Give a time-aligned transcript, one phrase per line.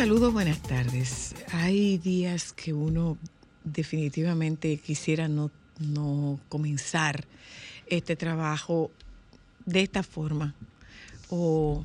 [0.00, 1.34] saludos, buenas tardes.
[1.52, 3.18] Hay días que uno
[3.64, 7.26] definitivamente quisiera no, no comenzar
[7.86, 8.90] este trabajo
[9.66, 10.54] de esta forma.
[11.28, 11.84] O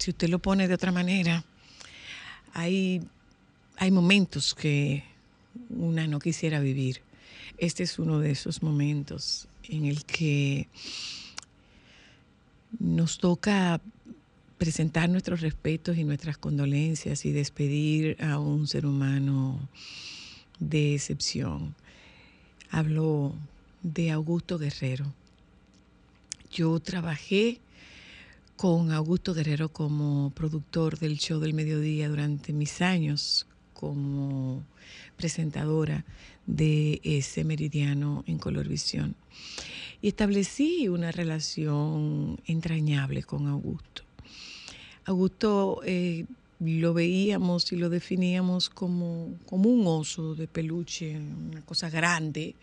[0.00, 1.44] si usted lo pone de otra manera,
[2.54, 3.06] hay,
[3.76, 5.04] hay momentos que
[5.70, 7.02] una no quisiera vivir.
[7.56, 10.66] Este es uno de esos momentos en el que
[12.80, 13.80] nos toca
[14.58, 19.68] presentar nuestros respetos y nuestras condolencias y despedir a un ser humano
[20.58, 21.74] de excepción.
[22.70, 23.34] Hablo
[23.82, 25.12] de Augusto Guerrero.
[26.50, 27.60] Yo trabajé
[28.56, 34.62] con Augusto Guerrero como productor del show del mediodía durante mis años como
[35.16, 36.04] presentadora
[36.46, 39.16] de ese meridiano en Colorvisión.
[40.00, 44.03] Y establecí una relación entrañable con Augusto.
[45.06, 46.24] Augusto eh,
[46.60, 52.54] lo veíamos y lo definíamos como, como un oso de peluche, una cosa grande,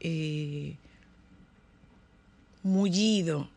[0.00, 0.76] eh,
[2.62, 3.48] mullido.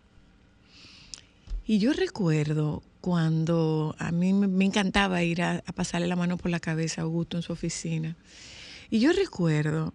[1.66, 6.52] Y yo recuerdo cuando a mí me, encantaba ir a, a pasarle la mano por
[6.52, 8.16] la cabeza a Augusto en su oficina.
[8.90, 9.94] Y yo recuerdo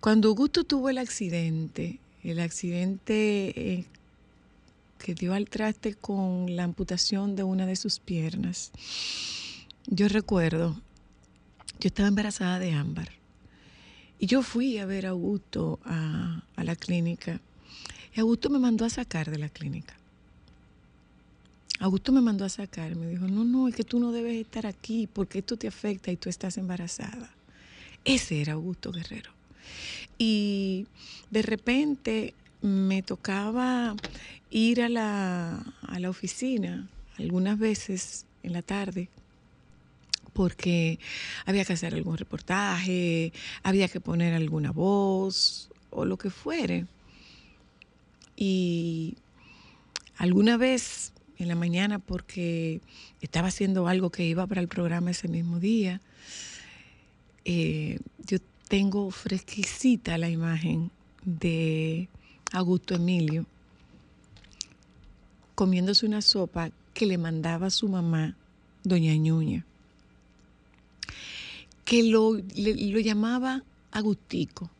[0.00, 3.84] cuando Augusto tuvo el accidente, el accidente eh,
[5.04, 8.72] que dio al traste con la amputación de una de sus piernas.
[9.86, 10.80] Yo recuerdo,
[11.78, 13.10] yo estaba embarazada de Ámbar
[14.18, 17.38] y yo fui a ver a Augusto a, la clínica
[18.16, 19.94] y Augusto me mandó a sacar de la clínica.
[21.80, 24.64] Augusto me mandó a sacar, me dijo, no, no, es que tú no debes estar
[24.64, 27.28] aquí porque esto te afecta y tú estás embarazada.
[28.06, 29.32] Ese era Augusto Guerrero.
[30.16, 30.86] Y
[31.30, 32.32] de repente
[32.64, 33.94] me tocaba
[34.50, 36.88] ir a la, a la oficina
[37.18, 39.10] algunas veces en la tarde
[40.32, 40.98] porque
[41.44, 43.32] había que hacer algún reportaje,
[43.62, 46.86] había que poner alguna voz o lo que fuere.
[48.34, 49.16] Y
[50.16, 52.80] alguna vez en la mañana, porque
[53.20, 56.00] estaba haciendo algo que iba para el programa ese mismo día,
[57.44, 58.38] eh, yo
[58.68, 60.90] tengo fresquecita la imagen
[61.24, 62.08] de
[62.54, 63.46] Augusto Emilio
[65.56, 68.36] comiéndose una sopa que le mandaba su mamá,
[68.84, 69.66] doña Ñuña,
[71.84, 74.70] que lo, lo llamaba Agustico.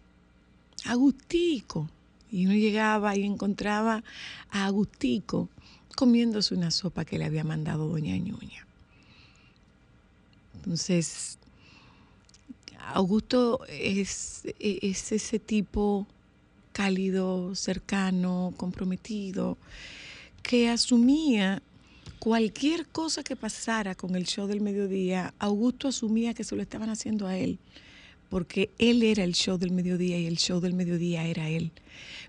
[0.86, 1.88] Agustico.
[2.30, 4.02] Y uno llegaba y encontraba
[4.50, 5.48] a Agustico
[5.96, 8.66] comiéndose una sopa que le había mandado doña Ñuña.
[10.54, 11.38] Entonces,
[12.92, 16.06] Augusto es, es ese tipo
[16.74, 19.56] cálido, cercano, comprometido,
[20.42, 21.62] que asumía
[22.18, 26.90] cualquier cosa que pasara con el show del mediodía, Augusto asumía que se lo estaban
[26.90, 27.58] haciendo a él,
[28.28, 31.70] porque él era el show del mediodía y el show del mediodía era él.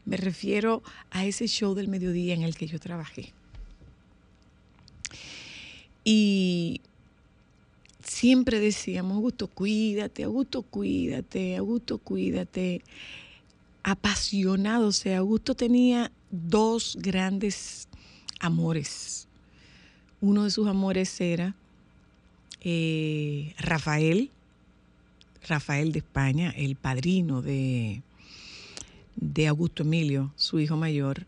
[0.06, 3.33] Me refiero a ese show del mediodía en el que yo trabajé.
[6.03, 6.81] Y
[8.03, 12.83] siempre decíamos, Augusto, cuídate, Augusto, cuídate, Augusto, cuídate.
[13.87, 17.87] Apasionado, o sea, Augusto tenía dos grandes
[18.39, 19.27] amores.
[20.21, 21.53] Uno de sus amores era
[22.61, 24.31] eh, Rafael,
[25.47, 28.01] Rafael de España, el padrino de,
[29.17, 31.27] de Augusto Emilio, su hijo mayor,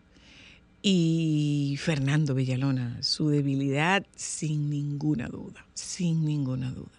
[0.82, 6.90] y Fernando Villalona, su debilidad sin ninguna duda, sin ninguna duda.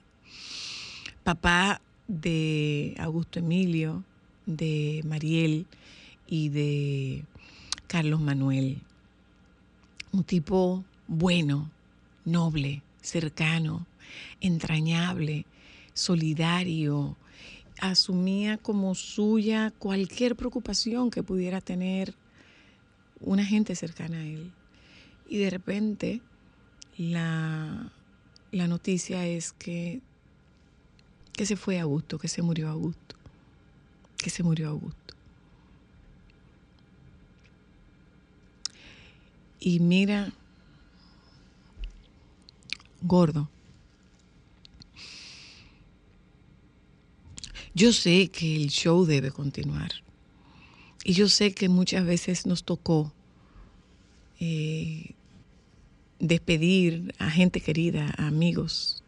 [1.25, 4.05] Papá de Augusto Emilio,
[4.49, 5.67] de Mariel
[6.27, 7.25] y de
[7.87, 8.79] Carlos Manuel.
[10.11, 11.71] Un tipo bueno,
[12.25, 13.87] noble, cercano,
[14.41, 15.45] entrañable,
[15.93, 17.17] solidario,
[17.81, 22.15] asumía como suya cualquier preocupación que pudiera tener
[23.21, 24.51] una gente cercana a él.
[25.29, 26.23] Y de repente
[26.97, 27.93] la,
[28.51, 30.01] la noticia es que,
[31.35, 33.18] que se fue Augusto, que se murió Augusto,
[34.19, 35.15] que se murió Augusto.
[39.61, 40.33] Y mira,
[43.01, 43.49] gordo,
[47.75, 49.93] yo sé que el show debe continuar.
[51.05, 53.13] Y yo sé que muchas veces nos tocó
[54.41, 55.15] eh,
[56.19, 59.03] despedir a gente querida, a amigos.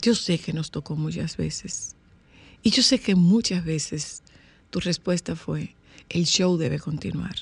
[0.00, 1.97] Yo sé que nos tocó muchas veces.
[2.68, 4.22] Y yo sé que muchas veces
[4.68, 5.74] tu respuesta fue,
[6.10, 7.34] el show debe continuar.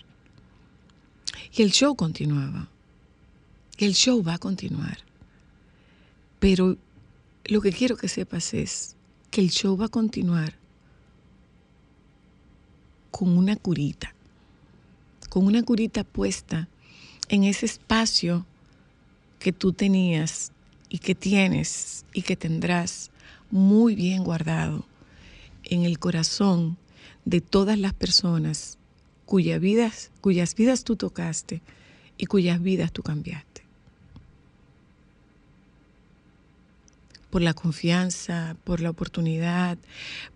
[1.52, 2.68] Y el show continuaba.
[3.76, 4.98] El show va a continuar.
[6.38, 6.76] Pero
[7.44, 8.94] lo que quiero que sepas es
[9.32, 10.54] que el show va a continuar
[13.10, 14.14] con una curita,
[15.28, 16.68] con una curita puesta
[17.28, 18.46] en ese espacio
[19.40, 20.52] que tú tenías
[20.88, 23.10] y que tienes y que tendrás
[23.50, 24.86] muy bien guardado
[25.70, 26.76] en el corazón
[27.24, 28.78] de todas las personas
[29.24, 31.60] cuyas vidas, cuyas vidas tú tocaste
[32.16, 33.64] y cuyas vidas tú cambiaste.
[37.30, 39.76] Por la confianza, por la oportunidad,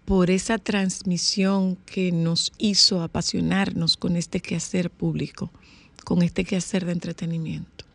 [0.05, 5.51] por esa transmisión que nos hizo apasionarnos con este quehacer público,
[6.05, 7.87] con este quehacer de entretenimiento.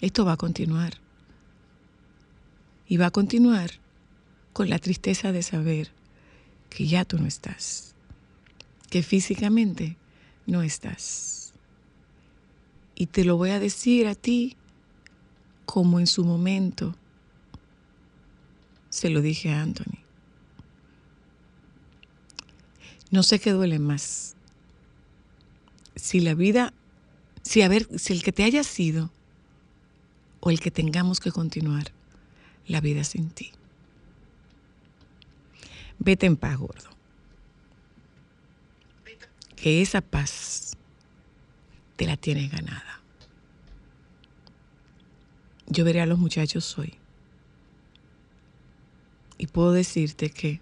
[0.00, 0.94] Esto va a continuar.
[2.86, 3.83] Y va a continuar
[4.54, 5.90] con la tristeza de saber
[6.70, 7.94] que ya tú no estás,
[8.88, 9.98] que físicamente
[10.46, 11.52] no estás.
[12.94, 14.56] Y te lo voy a decir a ti
[15.66, 16.94] como en su momento
[18.90, 19.98] se lo dije a Anthony.
[23.10, 24.36] No sé qué duele más.
[25.96, 26.72] Si la vida,
[27.42, 29.10] si a ver, si el que te haya sido
[30.38, 31.90] o el que tengamos que continuar
[32.68, 33.50] la vida sin ti.
[35.98, 36.90] Vete en paz, gordo.
[39.56, 40.76] Que esa paz
[41.96, 43.00] te la tienes ganada.
[45.66, 46.94] Yo veré a los muchachos hoy.
[49.38, 50.60] Y puedo decirte que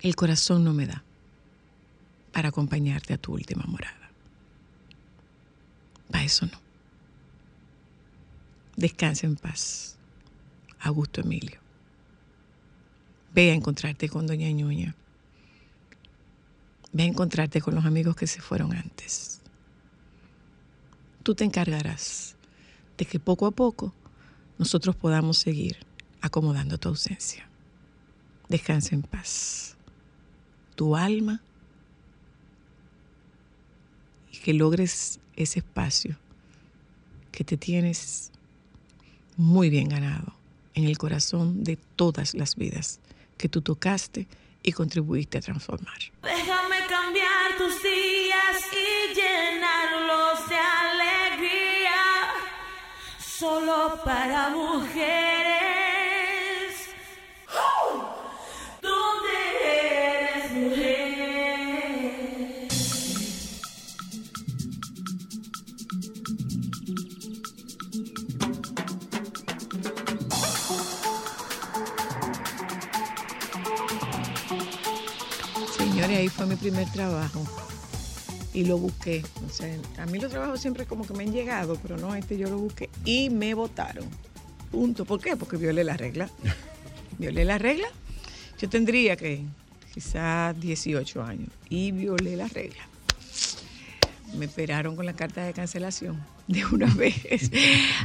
[0.00, 1.02] el corazón no me da
[2.32, 4.10] para acompañarte a tu última morada.
[6.10, 6.60] Para eso no.
[8.76, 9.96] Descansa en paz.
[10.78, 11.65] Augusto Emilio.
[13.36, 14.94] Ve a encontrarte con Doña Ñuña.
[16.94, 19.42] Ve a encontrarte con los amigos que se fueron antes.
[21.22, 22.34] Tú te encargarás
[22.96, 23.92] de que poco a poco
[24.56, 25.76] nosotros podamos seguir
[26.22, 27.46] acomodando tu ausencia.
[28.48, 29.76] Descansa en paz.
[30.74, 31.42] Tu alma
[34.32, 36.16] y que logres ese espacio
[37.32, 38.32] que te tienes
[39.36, 40.32] muy bien ganado
[40.72, 42.98] en el corazón de todas las vidas
[43.36, 44.26] que tú tocaste
[44.62, 45.98] y contribuiste a transformar.
[46.22, 51.94] Déjame cambiar tus días y llenarlos de alegría.
[53.18, 55.45] Solo para mujeres.
[76.26, 77.44] Ahí fue mi primer trabajo
[78.52, 79.22] y lo busqué.
[79.46, 82.36] O sea, a mí los trabajos siempre como que me han llegado, pero no, este
[82.36, 84.04] yo lo busqué y me votaron.
[84.72, 85.04] Punto.
[85.04, 85.36] ¿Por qué?
[85.36, 86.28] Porque violé la regla.
[87.18, 87.88] Violé la regla.
[88.58, 89.42] Yo tendría que
[89.94, 92.82] quizás 18 años y violé la regla.
[94.36, 97.50] Me esperaron con la carta de cancelación de una vez.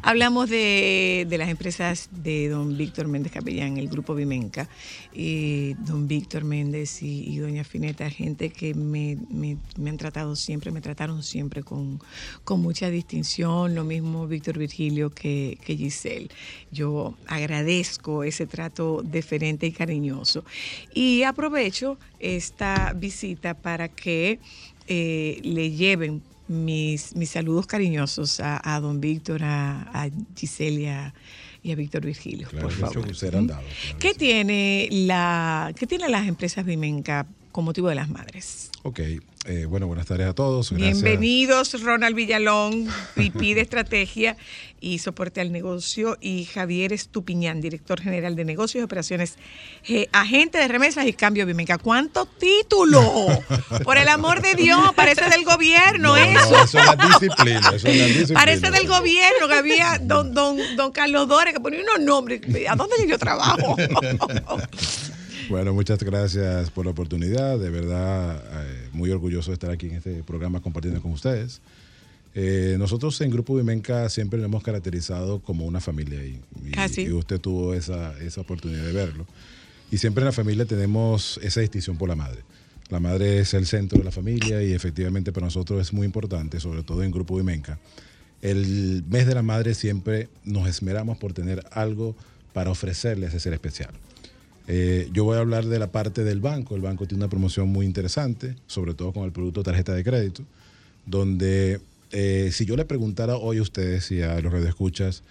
[0.02, 4.70] Hablamos de, de las empresas de don Víctor Méndez Capellán, el grupo Vimenca,
[5.14, 10.72] y don Víctor Méndez y, doña Fineta, gente que me, me- me han tratado siempre,
[10.72, 12.00] me trataron siempre con,
[12.46, 16.30] con mucha distinción, lo mismo Víctor Virgilio que, que Giselle.
[16.72, 20.46] Yo agradezco ese trato deferente y cariñoso.
[20.94, 24.40] Y aprovecho esta visita para que
[24.88, 31.14] eh, le lleven mis, mis saludos cariñosos a, a don Víctor, a, a Giselia
[31.64, 33.12] y a Víctor Virgilio, Claro, por favor.
[33.14, 33.62] claro
[34.00, 38.72] ¿Qué tiene la, qué tiene las empresas Vimenca con motivo de las madres.
[38.84, 39.00] Ok,
[39.46, 40.72] eh, bueno, buenas tardes a todos.
[40.72, 41.02] Gracias.
[41.02, 44.38] Bienvenidos, Ronald Villalón, VP de Estrategia
[44.80, 49.36] y Soporte al Negocio, y Javier Estupiñán, Director General de Negocios y Operaciones,
[49.88, 51.78] eh, Agente de Remesas y Cambio Bimenca.
[51.78, 53.04] ¿Cuántos títulos?
[53.84, 56.52] Por el amor de Dios, parece del gobierno No, eso.
[56.52, 57.60] no, eso es la disciplina.
[57.74, 58.40] Eso es la disciplina.
[58.40, 62.42] Parece del gobierno que había don, don, don Carlos Dore que ponía unos nombres.
[62.70, 63.76] ¿A dónde yo trabajo?
[65.50, 67.58] Bueno, muchas gracias por la oportunidad.
[67.60, 71.62] De verdad, eh, muy orgulloso de estar aquí en este programa compartiendo con ustedes.
[72.34, 76.88] Eh, nosotros en Grupo Vimenca siempre nos hemos caracterizado como una familia y, y- Ah,
[76.88, 77.02] sí.
[77.04, 79.26] y usted tuvo esa, esa oportunidad de verlo.
[79.92, 82.40] Y siempre en la familia tenemos esa distinción por la madre.
[82.90, 86.60] La madre es el centro de la familia y efectivamente para nosotros es muy importante,
[86.60, 87.80] sobre todo en Grupo Vimenca.
[88.42, 92.16] El mes de la madre siempre nos esmeramos por tener algo
[92.54, 93.92] para ofrecerle a ese ser especial.
[94.74, 96.78] Eh, yo voy a hablar de la parte del banco.
[96.78, 100.44] El banco tiene una promoción muy interesante, sobre todo con el producto tarjeta de crédito,
[101.06, 105.24] donde eh, si yo le preguntara hoy a ustedes y a los radioescuchas,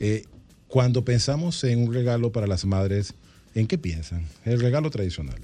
[0.00, 0.24] eh,
[0.66, 3.14] cuando pensamos en un regalo para las madres,
[3.54, 4.26] ¿en qué piensan?
[4.44, 5.38] El regalo tradicional.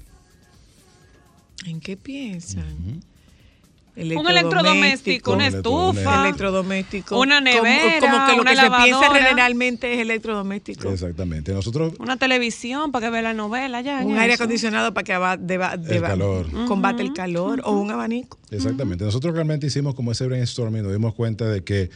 [1.65, 3.01] ¿En qué piensan?
[3.97, 7.19] Un electrodoméstico, una Un estufa, electrodoméstico.
[7.19, 10.89] Una nevera, Como, que lo una que se piensa generalmente es electrodoméstico.
[10.89, 11.51] Exactamente.
[11.53, 14.01] Nosotros una televisión para que vea la novela ya.
[14.05, 14.43] Un aire eso.
[14.43, 16.45] acondicionado para que aba- deba- deba- calor.
[16.67, 18.37] combate el calor o un abanico.
[18.51, 19.03] Exactamente.
[19.03, 21.89] Nosotros realmente hicimos como ese brainstorming, nos dimos cuenta de que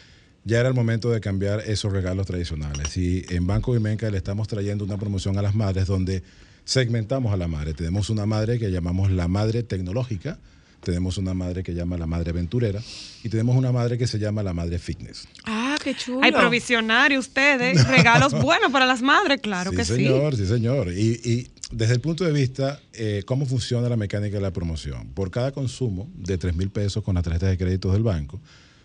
[0.44, 2.98] ya era el momento de cambiar esos regalos tradicionales.
[2.98, 6.24] Y en Banco Vimenca le estamos trayendo una promoción a las madres donde
[6.66, 7.74] segmentamos a la madre.
[7.76, 10.40] Tenemos una madre que llamamos la madre tecnológica,
[10.84, 12.82] tenemos una madre que llama la madre aventurera
[13.24, 15.28] y tenemos una madre que se llama la madre fitness.
[15.46, 16.22] Ah, qué chulo.
[16.24, 20.46] Hay provisionario ustedes, regalos buenos para las madres, claro sí, que señor, sí.
[20.46, 20.92] señor.
[20.92, 25.10] Y, y desde el punto de vista, eh, ¿cómo funciona la mecánica de la promoción?
[25.14, 28.42] Por cada consumo de 3 mil pesos con las tarjetas de crédito del banco,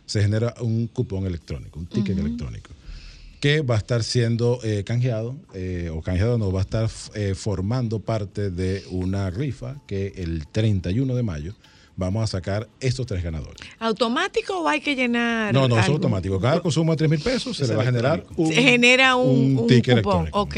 [0.06, 2.70] se genera un cupón electrónico, un ticket electrónico,
[3.40, 7.34] que va a estar siendo eh, canjeado, eh, o canjeado no, va a estar eh,
[7.34, 11.54] formando parte de una rifa que el 31 de mayo
[11.96, 13.56] vamos a sacar estos tres ganadores.
[13.78, 15.52] ¿Automático o hay que llenar?
[15.52, 16.38] No, no, es automático.
[16.40, 19.58] Cada consumo de 3 mil pesos se le va a generar un, Se genera un,
[19.58, 20.28] un ticket cupón.
[20.28, 20.40] electrónico.
[20.40, 20.56] Ok.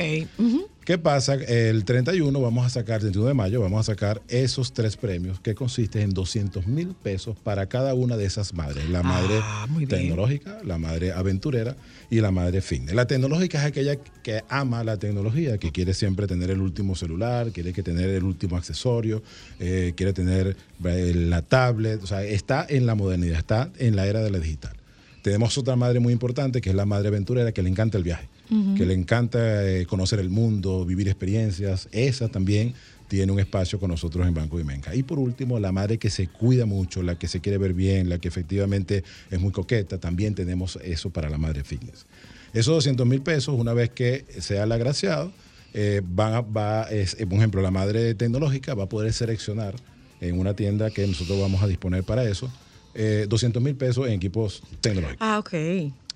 [0.88, 1.34] ¿Qué pasa?
[1.34, 5.38] El 31 vamos a sacar, el 31 de mayo, vamos a sacar esos tres premios
[5.38, 8.88] que consisten en 200 mil pesos para cada una de esas madres.
[8.88, 9.86] La madre Ah, bien.
[9.86, 11.76] tecnológica, la madre aventurera
[12.08, 12.94] y la madre fitness.
[12.94, 17.52] La tecnológica es aquella que ama la tecnología, que quiere siempre tener el último celular,
[17.52, 19.22] quiere que tener el último accesorio,
[19.60, 24.06] eh, quiere tener eh, la tablet, o sea, está en la modernidad, está en la
[24.06, 24.72] era de la digital.
[25.20, 28.26] Tenemos otra madre muy importante que es la madre aventurera que le encanta el viaje,
[28.76, 31.88] que le encanta eh, conocer el mundo, vivir experiencias.
[31.92, 32.74] Esa también
[33.08, 34.94] tiene un espacio con nosotros en Banco Vimenca.
[34.94, 38.08] Y por último, la madre que se cuida mucho, la que se quiere ver bien,
[38.08, 42.06] la que efectivamente es muy coqueta, también tenemos eso para la madre fitness.
[42.52, 45.32] Esos 200 mil pesos, una vez que sea el agraciado,
[45.74, 49.74] eh, va, es, eh, por ejemplo, la madre tecnológica va a poder seleccionar
[50.20, 52.50] en una tienda que nosotros vamos a disponer para eso,
[52.94, 55.18] eh, 200 mil pesos en equipos tecnológicos.
[55.20, 55.52] Ah, ok.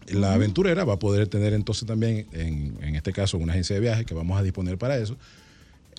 [0.09, 3.81] La aventurera va a poder tener entonces también, en, en este caso, una agencia de
[3.81, 5.17] viaje que vamos a disponer para eso,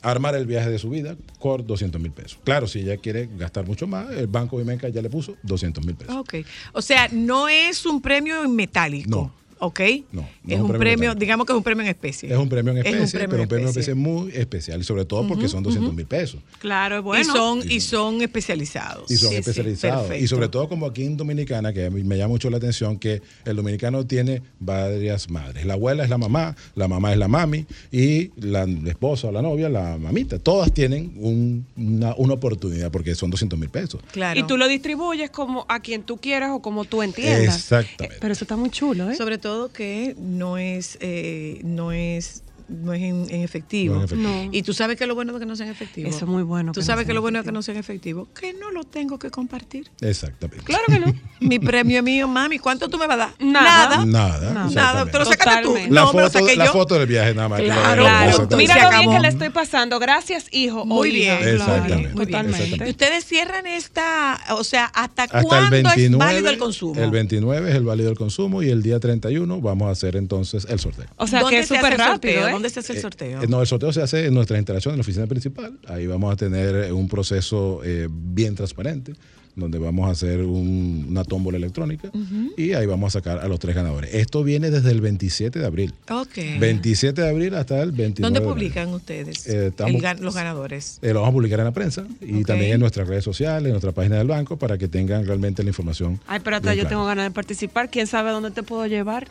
[0.03, 2.37] armar el viaje de su vida por 200 mil pesos.
[2.43, 5.95] Claro, si ella quiere gastar mucho más, el Banco Vimenca ya le puso 200 mil
[5.95, 6.15] pesos.
[6.15, 6.35] Ok.
[6.73, 9.09] O sea, no es un premio en metálico.
[9.09, 9.42] No.
[9.65, 9.79] ¿Ok?
[10.11, 12.29] No, no es un premio, digamos que es un premio en especie.
[12.31, 13.93] Es un premio en Es especie, premio pero un premio en especie.
[13.95, 16.41] muy especial y sobre todo porque son 200 mil pesos.
[16.59, 17.21] Claro, es bueno.
[17.21, 19.09] Y son, y son especializados.
[19.09, 20.11] Y son Sí, sí, especializados.
[20.19, 22.97] y sobre todo como aquí en Dominicana, que a mí me llama mucho la atención,
[22.99, 25.65] que el dominicano tiene varias madres.
[25.65, 29.41] La abuela es la mamá, la mamá es la mami y la esposa o la
[29.41, 30.39] novia, la mamita.
[30.39, 34.01] Todas tienen un- una, una oportunidad porque son 200 mil pesos.
[34.11, 34.39] Claro.
[34.39, 37.55] Y tú lo distribuyes como a quien tú quieras o como tú entiendas.
[37.55, 38.15] Exactamente.
[38.15, 39.15] Eh, Pero eso está muy chulo, ¿eh?
[39.15, 43.95] Sobre todo que no es, eh, no es, no es en, en efectivo.
[43.95, 44.29] No en efectivo.
[44.29, 44.49] No.
[44.51, 46.15] Y tú sabes que lo bueno de que no sean efectivos.
[46.15, 47.77] Eso es muy bueno Tú que no sabes que lo bueno de que no sean
[47.77, 49.89] efectivos, que no lo tengo que compartir.
[50.01, 50.63] Exactamente.
[50.63, 51.13] Claro que no.
[51.39, 52.59] Mi premio es mío, mami.
[52.59, 53.29] ¿Cuánto tú me vas a dar?
[53.39, 54.05] Nada.
[54.05, 54.53] Nada.
[54.53, 54.67] Nada.
[54.67, 55.11] exactamente.
[55.11, 55.75] Te lo sacaste tú.
[55.75, 56.71] La, no, me lo foto, saqué la yo.
[56.71, 57.61] foto del viaje nada más.
[57.61, 58.47] Claro.
[58.57, 59.99] Mira lo bien que le estoy pasando.
[59.99, 60.85] Gracias, hijo.
[60.85, 62.15] Muy bien, Claro, Exactamente.
[62.15, 62.43] Muy bien.
[62.43, 62.87] Totalmente.
[62.87, 66.05] Y ustedes cierran esta, o sea, ¿hasta, Hasta el cuándo 29.
[66.05, 67.01] es válido el consumo?
[67.01, 70.65] El 29 es el válido del consumo y el día 31 vamos a hacer entonces
[70.69, 71.05] el sorteo.
[71.17, 72.52] O sea, ¿Dónde que es súper el rápido, ¿eh?
[72.53, 73.41] ¿Dónde se hace el sorteo?
[73.43, 75.77] Eh, no, el sorteo se hace en nuestra instalación en la oficina principal.
[75.87, 79.13] Ahí vamos a tener eh, un proceso eh, bien transparente,
[79.55, 82.09] donde vamos a hacer un- una tómbola electrónica
[82.57, 84.11] y ahí vamos a sacar a los tres ganadores.
[84.15, 85.93] Esto viene desde el 27 de abril.
[86.09, 86.59] Ok.
[86.59, 90.33] 27 de abril hasta el 29 ¿Dónde de publican ustedes Eh, estamos- el gan- los
[90.33, 90.97] ganadores?
[91.03, 93.73] Eh, lo vamos a publicar en la prensa y también en nuestras redes sociales, en
[93.73, 96.19] nuestra página del banco, para que tengan realmente la información.
[96.25, 97.91] Ay, pero hasta yo tengo ganas de participar.
[97.91, 99.27] ¿Quién sabe dónde te puedo llevar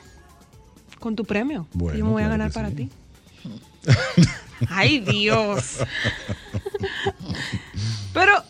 [1.00, 1.66] con tu premio?
[1.72, 2.76] Bueno, yo me voy a ganar para sí.
[2.76, 2.88] ti.
[4.68, 5.78] Ay, Dios.
[8.12, 8.44] Pero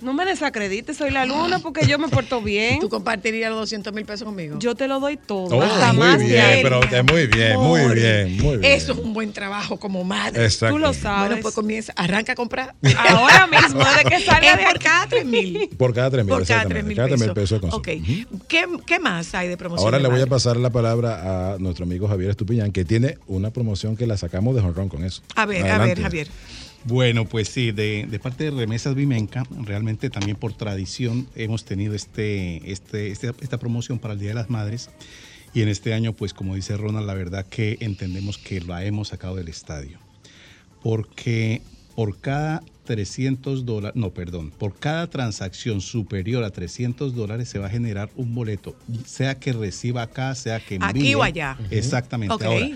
[0.00, 2.78] no me desacredites, soy la luna porque yo me porto bien.
[2.80, 4.58] ¿Tú compartirías los 200 mil pesos conmigo?
[4.60, 5.56] Yo te lo doy todo.
[5.56, 6.62] Oh, hasta muy más bien, de ahí.
[6.62, 6.80] pero
[7.12, 8.72] muy bien, muy bien, muy bien.
[8.72, 10.44] Eso es un buen trabajo como madre.
[10.44, 10.74] Exacto.
[10.74, 11.28] Tú lo sabes.
[11.28, 12.74] Bueno, pues comienza, arranca a comprar.
[12.96, 15.68] Ahora mismo, desde que salga de por cada 3 mil.
[15.76, 16.88] Por cada 3 mil, Por cada 3 exactamente.
[16.88, 17.60] mil Cada 3 mil pesos.
[17.60, 18.28] pesos de consumo.
[18.36, 18.42] Ok.
[18.48, 19.86] ¿Qué, qué más hay de promoción?
[19.86, 23.18] Ahora de le voy a pasar la palabra a nuestro amigo Javier Estupiñán, que tiene
[23.26, 25.22] una promoción que la sacamos de honrón con eso.
[25.34, 26.28] A ver, a ver, Javier.
[26.84, 31.94] Bueno, pues sí, de, de parte de Remesas Vimenca, realmente también por tradición hemos tenido
[31.94, 34.88] este, este, este- esta promoción para el Día de las Madres.
[35.54, 39.08] Y en este año, pues como dice Ronald, la verdad que entendemos que la hemos
[39.08, 39.98] sacado del estadio.
[40.82, 41.62] Porque
[41.94, 47.66] por cada 300 dólares, no, perdón, por cada transacción superior a 300 dólares se va
[47.66, 50.88] a generar un boleto, sea que reciba acá, sea que envíe.
[50.88, 51.58] Aquí o allá.
[51.70, 52.34] Exactamente.
[52.34, 52.42] Ok.
[52.44, 52.68] Ahora,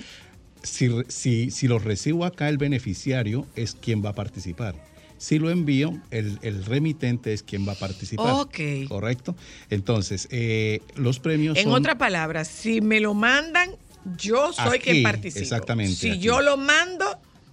[0.63, 4.75] si, si, si lo recibo acá, el beneficiario es quien va a participar.
[5.19, 8.33] Si lo envío, el, el remitente es quien va a participar.
[8.35, 8.59] Ok.
[8.89, 9.37] ¿Correcto?
[9.71, 11.75] Entonces, eh, los premios En son...
[11.75, 13.71] otras palabras, si me lo mandan,
[14.17, 15.43] yo soy Aquí, quien participa.
[15.43, 16.19] exactamente, Si aquí.
[16.19, 17.05] yo lo mando,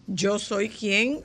[0.08, 1.20] yo soy quien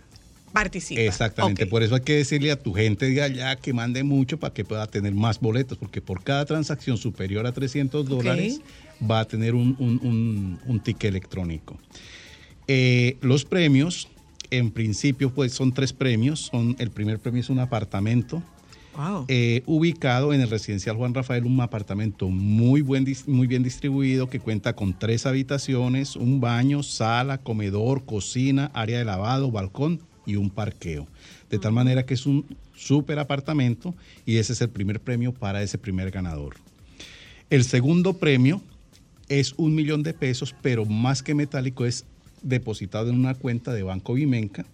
[0.54, 1.02] participa.
[1.02, 4.54] Exactamente, por eso hay que decirle a tu gente de allá que mande mucho para
[4.54, 8.62] que pueda tener más boletos, porque por cada transacción superior a 300 dólares
[9.02, 11.76] va a tener un, un- un- un ticket electrónico.
[12.66, 14.08] Eh, los premios,
[14.50, 16.48] en principio, pues son tres premios.
[16.50, 18.42] Son, el primer premio es un apartamento
[18.96, 19.24] Wow.
[19.26, 24.38] eh, ubicado en el residencial Juan Rafael, un apartamento muy, buen, muy bien distribuido que
[24.38, 30.50] cuenta con tres habitaciones, un baño, sala, comedor, cocina, área de lavado, balcón y un
[30.50, 31.06] parqueo.
[31.50, 33.94] De tal manera que es un súper apartamento
[34.26, 36.56] y ese es el primer premio para ese primer ganador.
[37.50, 38.62] El segundo premio
[39.28, 42.04] es un millón de pesos, pero más que metálico es
[42.42, 44.66] depositado en una cuenta de Banco Vimenca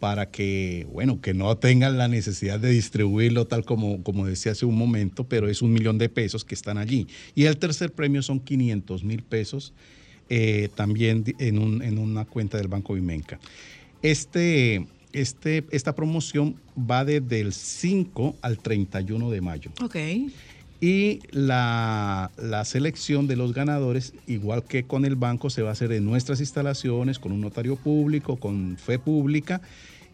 [0.00, 4.64] para que, bueno, que no tengan la necesidad de distribuirlo tal como, como decía hace
[4.64, 7.06] un momento, pero es un millón de pesos que están allí.
[7.34, 9.74] Y el tercer premio son 500 mil pesos
[10.30, 13.38] eh, también en, un- en una cuenta del Banco Vimenca.
[14.02, 19.70] Este, este, esta promoción va desde el 5 al 31 de mayo.
[19.82, 19.96] Ok.
[20.82, 25.72] Y la, la selección de los ganadores, igual que con el banco, se va a
[25.72, 29.60] hacer en nuestras instalaciones, con un notario público, con fe pública,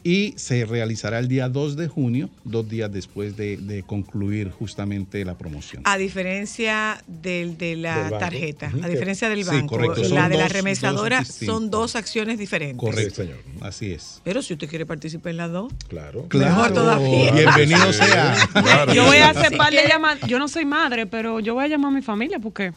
[0.05, 5.25] y se realizará el día 2 de junio, dos días después de, de concluir justamente
[5.25, 5.83] la promoción.
[5.85, 10.03] A diferencia del, de la Del tarjeta, a diferencia del Sí, banco, correcto.
[10.03, 12.79] la Son de la remesadora dos son dos acciones diferentes.
[12.79, 13.39] Correcto, Sí, señor.
[13.63, 14.21] así es.
[14.23, 16.27] Pero si usted quiere participar en las dos, Claro.
[16.33, 17.33] Mejor todavía.
[17.33, 18.37] Bienvenido Sí, sea.
[18.53, 18.95] claro.
[18.95, 20.21] Yo voy a hacer par de llamadas.
[20.29, 22.73] Yo no soy madre, pero yo voy a llamar a mi familia porque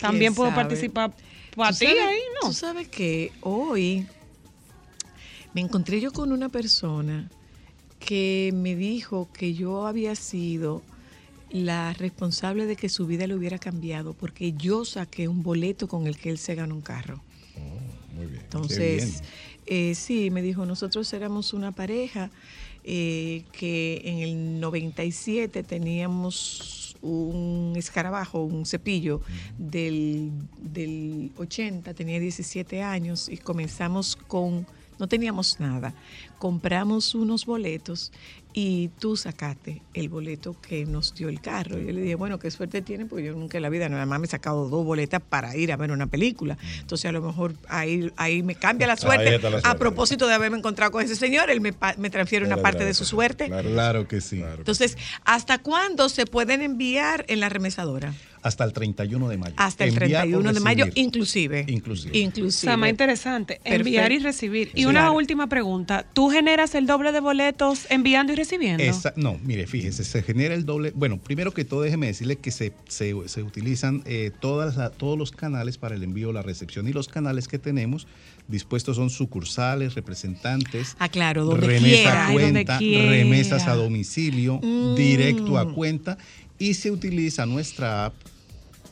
[0.00, 0.62] también puedo sabe?
[0.62, 1.12] participar
[1.54, 2.48] para ¿Tú ti sabes- ahí, ¿no?
[2.48, 4.04] Tú sabes que hoy
[5.56, 7.30] me encontré yo con una persona
[7.98, 10.82] que me dijo que yo había sido
[11.48, 16.06] la responsable de que su vida le hubiera cambiado porque yo saqué un boleto con
[16.06, 17.22] el que él se ganó un carro.
[18.14, 18.42] Muy bien.
[18.42, 19.22] Entonces,
[19.64, 22.30] eh, sí, me dijo, nosotros éramos una pareja
[22.84, 29.22] eh, que en el 97 teníamos un escarabajo, un cepillo
[29.56, 34.66] del, del 80, tenía 17 años y comenzamos con,
[34.98, 35.94] no teníamos nada,
[36.38, 38.12] compramos unos boletos
[38.58, 41.78] y tú sacaste el boleto que nos dio el carro.
[41.78, 44.18] Yo le dije, bueno, qué suerte tiene, porque yo nunca en la vida nada más
[44.18, 46.56] me he sacado dos boletas para ir a ver una película.
[46.80, 49.38] Entonces a lo mejor ahí, ahí me cambia la suerte.
[49.62, 52.94] A propósito de haberme encontrado con ese señor, él me, me transfiere una parte de
[52.94, 53.48] su suerte.
[53.48, 53.70] Claro.
[53.70, 54.42] Claro que sí.
[54.56, 58.14] Entonces, ¿hasta cuándo se pueden enviar en la remesadora?
[58.46, 59.54] Hasta el 31 de mayo.
[59.56, 61.04] Hasta el Enviar o 31 de mayo, recibir.
[61.04, 61.64] inclusive.
[61.66, 62.12] Inclusive.
[62.12, 62.52] O Inclusive.
[62.70, 64.70] sea, más interesante, enviar y recibir.
[64.74, 64.84] Y Sí.
[64.86, 65.14] una Claro.
[65.14, 68.82] última pregunta, ¿tú generas el doble de boletos enviando y recibiendo?
[68.84, 70.92] Esa- no, mire, fíjese, se genera el doble.
[70.94, 75.18] Bueno, primero que todo, déjeme decirle que se, se- se utilizan eh, todas la- todos
[75.18, 78.06] los canales para el envío, la recepción y los canales que tenemos
[78.48, 80.94] dispuestos son sucursales, representantes.
[81.00, 82.12] Ah, claro, donde remesa quiera.
[82.24, 83.10] a Ay, donde cuenta, quiera.
[83.10, 84.94] remesas a domicilio, Mm.
[84.94, 86.16] directo a cuenta
[86.58, 88.14] y se utiliza nuestra app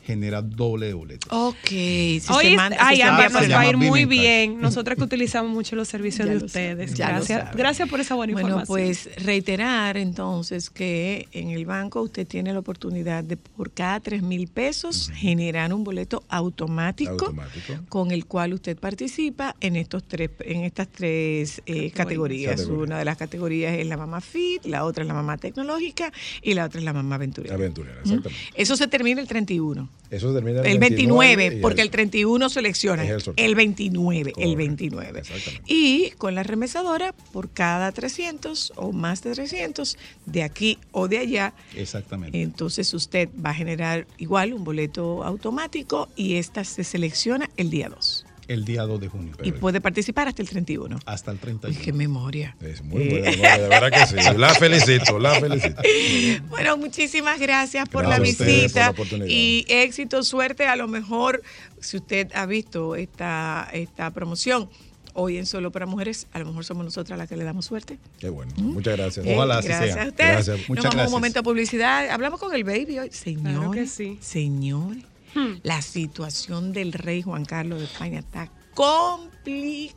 [0.05, 1.27] genera doble de boletos.
[1.31, 1.55] Ok.
[1.67, 4.59] Si Hoy se es- manda- ay, se nos va a ir muy bien.
[4.61, 6.93] Nosotras que utilizamos mucho los servicios Ya de lo ustedes.
[6.95, 8.77] gracias, gracias por esa buena Bueno, información.
[8.77, 14.21] pues reiterar entonces que en el banco usted tiene la oportunidad de por cada 3
[14.21, 17.73] mil pesos generar un boleto automático, Automático.
[17.89, 22.51] con el cual usted participa en estos tres en estas tres eh, categorías.
[22.55, 22.65] Categorías.
[22.85, 26.53] Una de las categorías es la mamá fit, la otra es la mamá tecnológica y
[26.53, 27.55] la otra es la mamá aventurera.
[27.55, 28.07] Aventurera, ¿Mm?
[28.09, 28.43] exactamente.
[28.55, 29.89] Eso se termina el 31.
[30.11, 33.03] Eso termina El 29, y porque el 31 selecciona.
[33.03, 33.21] el.
[33.35, 35.19] El 29, el Correcto, 29.
[35.19, 35.63] exactamente.
[35.73, 41.17] Y con la remesadora, por cada 300 o más de 300, de aquí o de
[41.17, 42.39] allá, Exactamente.
[42.41, 47.89] entonces usted va a generar igual un boleto automático y esta se selecciona el día
[47.89, 48.25] 2.
[48.47, 49.33] El día 2 de junio.
[49.43, 50.99] Y puede participar hasta el 31.
[51.05, 51.79] Hasta el Uy, 31.
[51.83, 52.55] qué memoria.
[52.61, 54.37] Es muy buena, memoria, de verdad que sí.
[54.37, 55.81] La felicito, la felicito.
[56.49, 59.27] Bueno, muchísimas gracias por Gracias la a visita por la oportunidad.
[59.29, 60.67] y éxito, suerte.
[60.67, 61.41] A lo mejor,
[61.79, 64.69] si usted ha visto esta, esta promoción
[65.17, 67.97] hoy en Solo para Mujeres, a lo mejor somos nosotras las que le damos suerte.
[68.19, 68.51] Qué bueno.
[68.57, 69.25] Muchas gracias.
[69.25, 69.33] ¿eh?
[69.35, 70.03] Ojalá así gracias sea.
[70.03, 70.31] a ustedes.
[70.33, 70.57] Gracias.
[70.59, 71.11] Nos Muchas vamos a un gracias.
[71.11, 72.09] momento de publicidad.
[72.09, 73.09] Hablamos con el baby hoy.
[73.11, 75.14] Señores, Claro que sí.
[75.35, 79.95] Señores, la situación del rey Juan Carlos de España está complicada.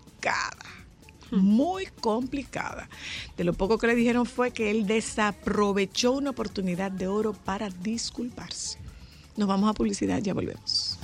[1.31, 2.89] Muy complicada.
[3.37, 7.69] De lo poco que le dijeron fue que él desaprovechó una oportunidad de oro para
[7.69, 8.79] disculparse.
[9.37, 10.99] Nos vamos a publicidad, ya volvemos.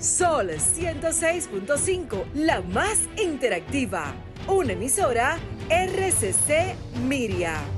[0.00, 4.14] Sol 106.5, la más interactiva.
[4.48, 5.38] Una emisora
[5.70, 6.74] RCC
[7.06, 7.77] Miria.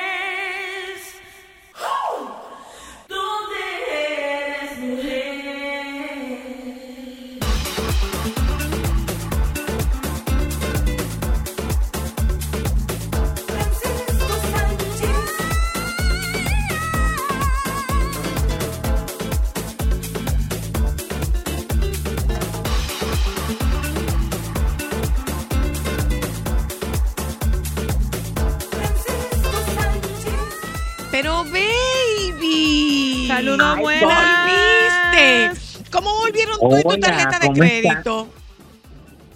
[31.43, 33.25] Pero baby.
[33.27, 33.77] Saludos.
[33.79, 35.51] Volviste.
[35.91, 38.27] ¿Cómo volvieron tú y tu tarjeta de ¿cómo crédito?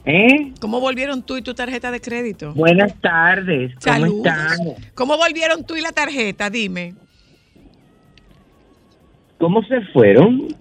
[0.06, 0.54] ¿Eh?
[0.62, 2.54] ¿Cómo volvieron tú y tu tarjeta de crédito?
[2.54, 3.72] Buenas tardes.
[3.76, 4.26] ¿Cómo Saludos.
[4.28, 4.58] están?
[4.94, 6.50] ¿Cómo volvieron tú y la tarjeta?
[6.50, 6.94] Dime.
[9.40, 10.56] ¿Cómo se fueron?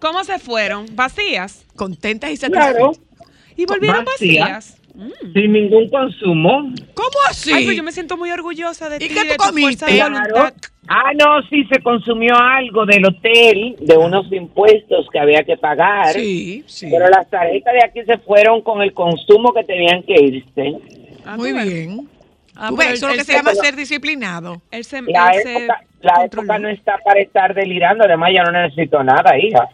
[0.00, 0.86] ¿Cómo se fueron?
[0.96, 1.64] ¿Vacías?
[1.76, 3.36] Contentas y Claro, satisfechas.
[3.56, 4.48] ¿Y volvieron Vacías.
[4.48, 4.79] vacías?
[4.94, 5.32] Mm.
[5.32, 6.72] sin ningún consumo.
[6.94, 7.52] ¿Cómo así?
[7.52, 9.08] Ay, pero yo me siento muy orgullosa de ¿Y ti.
[9.14, 10.02] qué de tú tu fuerza de comiste?
[10.32, 10.54] voluntad.
[10.88, 16.12] Ah, no, sí, se consumió algo del hotel, de unos impuestos que había que pagar.
[16.14, 16.88] Sí, sí.
[16.90, 20.74] Pero las tarjetas de aquí se fueron con el consumo que tenían que irse.
[21.24, 22.08] Ah, Muy bien.
[22.56, 24.60] Ah, ves, eso es lo que se llama ser disciplinado.
[24.70, 25.68] Él se, La, él se
[26.02, 29.68] la época no está para estar delirando, además ya no necesito nada, hija.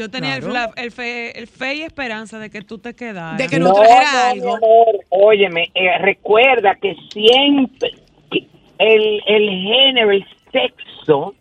[0.00, 3.36] Yo tenía el, fla- el fe, el fe y esperanza de que tú te quedaras.
[3.36, 4.56] De que no trajera mi algo.
[4.56, 7.90] amor, óyeme, eh, recuerda que siempre
[8.30, 8.46] que
[8.78, 11.34] el, el género, el sexo,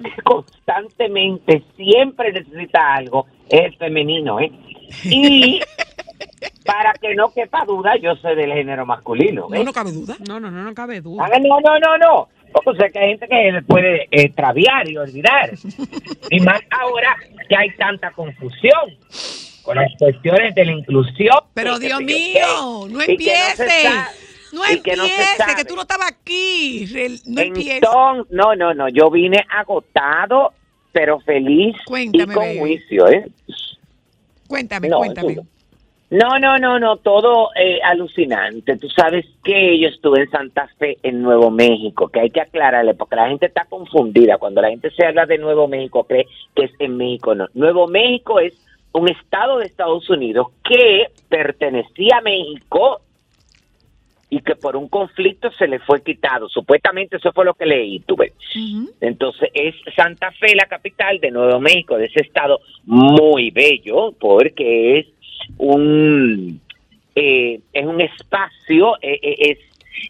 [0.24, 4.50] constantemente siempre necesita algo, es el femenino, ¿eh?
[5.04, 5.60] Y
[6.64, 10.16] para que no quepa duda, yo soy del género masculino, No, no cabe duda.
[10.26, 11.24] No, no, no, no cabe duda.
[11.30, 12.28] Ah, no, no, no, no.
[12.52, 15.50] O sea, que hay gente que le puede eh, extraviar y olvidar.
[16.30, 17.16] Y más ahora
[17.48, 18.98] que hay tanta confusión
[19.62, 21.38] con las cuestiones de la inclusión.
[21.54, 23.56] Pero Dios mío, no y que empiece.
[23.56, 24.08] se sabe,
[24.52, 26.86] No y que no se que tú no estabas aquí.
[27.26, 27.76] No empiece.
[27.76, 28.88] Entonces, no, no, no.
[28.88, 30.52] Yo vine agotado,
[30.92, 32.58] pero feliz Cuéntame, y con baby.
[32.58, 33.26] juicio, ¿eh?
[34.48, 35.36] Cuéntame, No, cuéntame.
[36.08, 38.76] No, no, no, no, todo eh, alucinante.
[38.76, 42.94] Tú sabes que yo estuve en Santa Fe, en Nuevo México, que hay que aclararle,
[42.94, 44.38] porque la gente está confundida.
[44.38, 47.34] Cuando la gente se habla de Nuevo México, cree que es en México.
[47.34, 48.54] No, Nuevo México es
[48.92, 53.00] un estado de Estados Unidos que pertenecía a México
[54.30, 56.48] y que por un conflicto se le fue quitado.
[56.48, 58.32] Supuestamente eso fue lo que leí, tuve.
[59.00, 64.98] Entonces es Santa Fe la capital de Nuevo México, de ese estado muy bello, porque
[64.98, 65.06] es
[65.58, 66.60] un
[67.14, 69.58] eh, es un espacio, eh, eh, es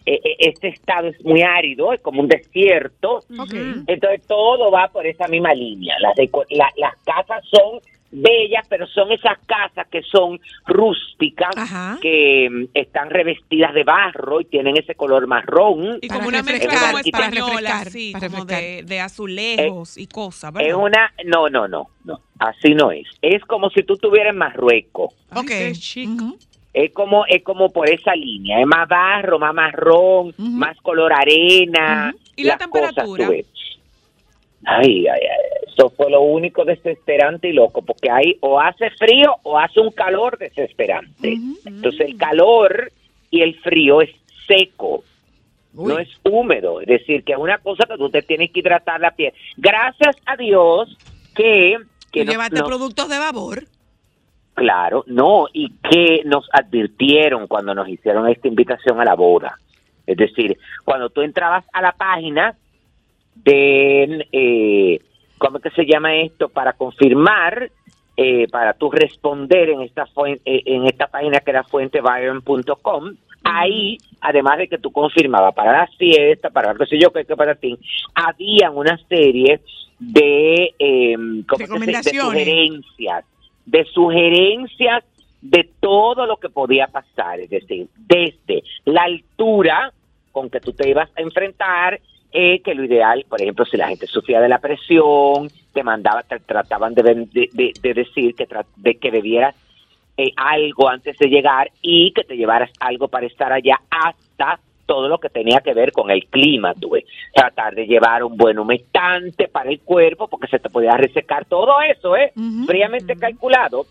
[0.05, 3.21] eh, este estado es muy árido, es como un desierto.
[3.87, 5.95] Entonces todo va por esa misma línea.
[5.99, 6.13] Las,
[6.49, 7.79] la- las casas son
[8.11, 11.97] bellas, pero son esas casas que son rústicas, Ajá.
[12.01, 15.99] que mm, están revestidas de barro y tienen ese color marrón.
[16.01, 18.63] Y como una mezcla como española, refrescar, sí, para como refrescar.
[18.63, 20.77] de, de azulejos y cosas, Es ¿verdad?
[20.77, 23.07] una, no, no, no, no, así no es.
[23.21, 25.13] Es como si tú estuvieras en Marruecos.
[25.35, 25.47] Ok.
[25.47, 26.09] qué chic.
[26.09, 26.37] Ujú.
[26.73, 32.11] Es como, es como por esa línea, es más barro, más marrón, más color arena.
[32.13, 32.23] Ujú.
[32.35, 33.29] ¿Y la cosas, temperatura?
[34.65, 39.35] Ay, ay, ay, eso fue lo único desesperante y loco, porque ahí o hace frío
[39.43, 41.37] o hace un calor desesperante.
[41.65, 42.91] Entonces el calor
[43.29, 44.09] y el frío es
[44.47, 45.03] seco,
[45.75, 45.93] Uy.
[45.93, 48.99] no es húmedo, es decir, que es una cosa que tú te tienes que hidratar
[48.99, 49.33] la piel.
[49.57, 50.97] Gracias a Dios
[51.35, 51.77] que...
[52.11, 53.63] que no- llevaste no- productos de vapor.
[54.55, 59.59] Claro, no, y que nos advirtieron cuando nos hicieron esta invitación a la boda.
[60.07, 62.55] Es decir, cuando tú entrabas a la página
[63.35, 64.99] de, eh,
[65.37, 66.49] ¿cómo es que se llama esto?
[66.49, 67.69] Para confirmar,
[68.15, 74.57] eh, para tú responder en esta, eh, en esta página que era fuentebyron.com, ahí, además
[74.57, 77.77] de que tú confirmabas para la fiesta, para qué sé yo, qué, qué para ti,
[78.15, 79.61] había una serie
[79.99, 82.21] de, eh, ¿cómo es que se- de Recomendaciones.
[82.45, 83.25] sugerencias,
[83.65, 85.03] de sugerencias
[85.41, 89.93] de todo lo que podía pasar, es decir, desde la altura
[90.31, 91.99] con que tú te ibas a enfrentar,
[92.31, 96.23] eh, que lo ideal, por ejemplo, si la gente sufría de la presión, te mandaba,
[96.23, 97.03] te trataban de,
[97.81, 99.55] decir que, de que bebieras
[100.17, 105.09] eh, algo antes de llegar y que te llevaras algo para estar allá hasta todo
[105.09, 107.05] lo que tenía que ver con el clima, tuve.
[107.33, 111.81] Tratar de llevar un buen humectante para el cuerpo porque se te podía resecar todo
[111.81, 112.31] eso, ¿eh?
[112.65, 113.85] Fríamente calculado.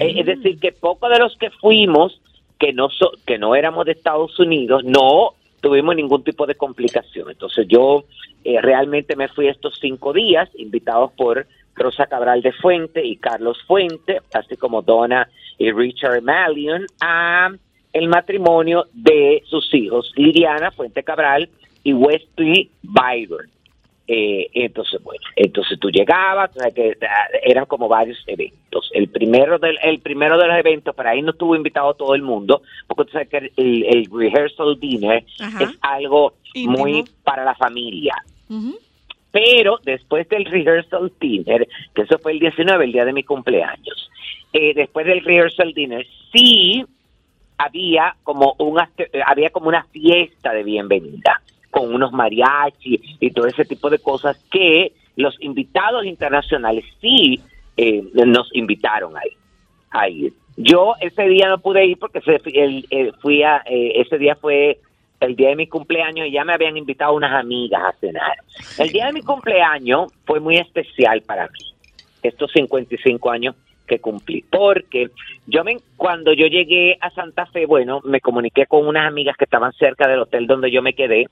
[0.00, 2.20] Eh, es decir, que pocos de los que fuimos,
[2.58, 7.30] que no, so- que no éramos de Estados Unidos, no tuvimos ningún tipo de complicación.
[7.30, 8.04] Entonces yo
[8.44, 13.58] eh, realmente me fui estos cinco días, invitados por Rosa Cabral de Fuente y Carlos
[13.66, 17.50] Fuente, así como Donna y Richard Malion, a
[17.92, 21.48] el matrimonio de sus hijos, Liliana Fuente Cabral
[21.84, 23.48] y Wesley Byron.
[24.08, 28.90] Eh, entonces, bueno, entonces tú llegabas, o sea, que ah, eran como varios eventos.
[28.94, 32.22] El primero del el primero de los eventos, para ahí no estuvo invitado todo el
[32.22, 35.64] mundo, porque tú sabes que el, el rehearsal dinner Ajá.
[35.64, 36.78] es algo Íntimo.
[36.78, 38.14] muy para la familia.
[39.30, 44.10] Pero después del rehearsal dinner, que eso fue el 19, el día de mi cumpleaños,
[44.52, 46.84] eh, después del rehearsal dinner, sí
[47.56, 48.78] había como, un,
[49.24, 51.40] había como una fiesta de bienvenida
[51.72, 57.40] con unos mariachis y todo ese tipo de cosas que los invitados internacionales sí
[57.76, 59.30] eh, nos invitaron ahí,
[59.90, 60.32] a ir.
[60.58, 64.36] Yo ese día no pude ir porque ese, el, el- fui a, eh, ese día
[64.36, 64.78] fue
[65.20, 68.36] el día de mi cumpleaños y ya me habían invitado unas amigas a cenar.
[68.78, 71.74] El día de mi cumpleaños fue muy especial para mí,
[72.22, 73.54] estos 55 años
[73.86, 75.08] que cumplí, porque
[75.46, 79.44] yo me, cuando yo llegué a Santa Fe, bueno, me comuniqué con unas amigas que
[79.44, 81.26] estaban cerca del hotel donde yo me quedé,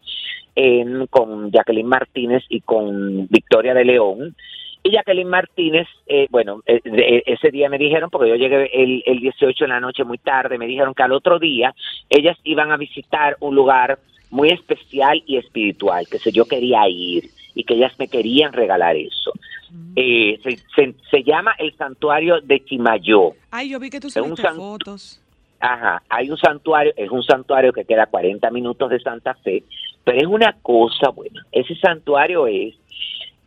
[0.54, 4.34] en- con Jacqueline Martínez y con Victoria de León.
[4.82, 9.02] Y Jacqueline Martínez, eh, bueno, eh, de- ese día me dijeron, porque yo llegué el,
[9.06, 11.74] el 18 de la noche muy tarde, me dijeron que al otro día
[12.08, 13.98] ellas iban a visitar un lugar
[14.30, 18.96] muy especial y espiritual, que se yo quería ir y que ellas me querían regalar
[18.96, 19.32] eso.
[19.96, 23.32] Eh, se, se- se llama el santuario de Chimayó.
[23.50, 25.20] Ay, yo vi que tú subiste san- fotos.
[25.60, 29.62] Ajá, hay un santuario, es un santuario que queda a 40 minutos de Santa Fe,
[30.04, 31.44] pero es una cosa buena.
[31.52, 32.74] Ese santuario es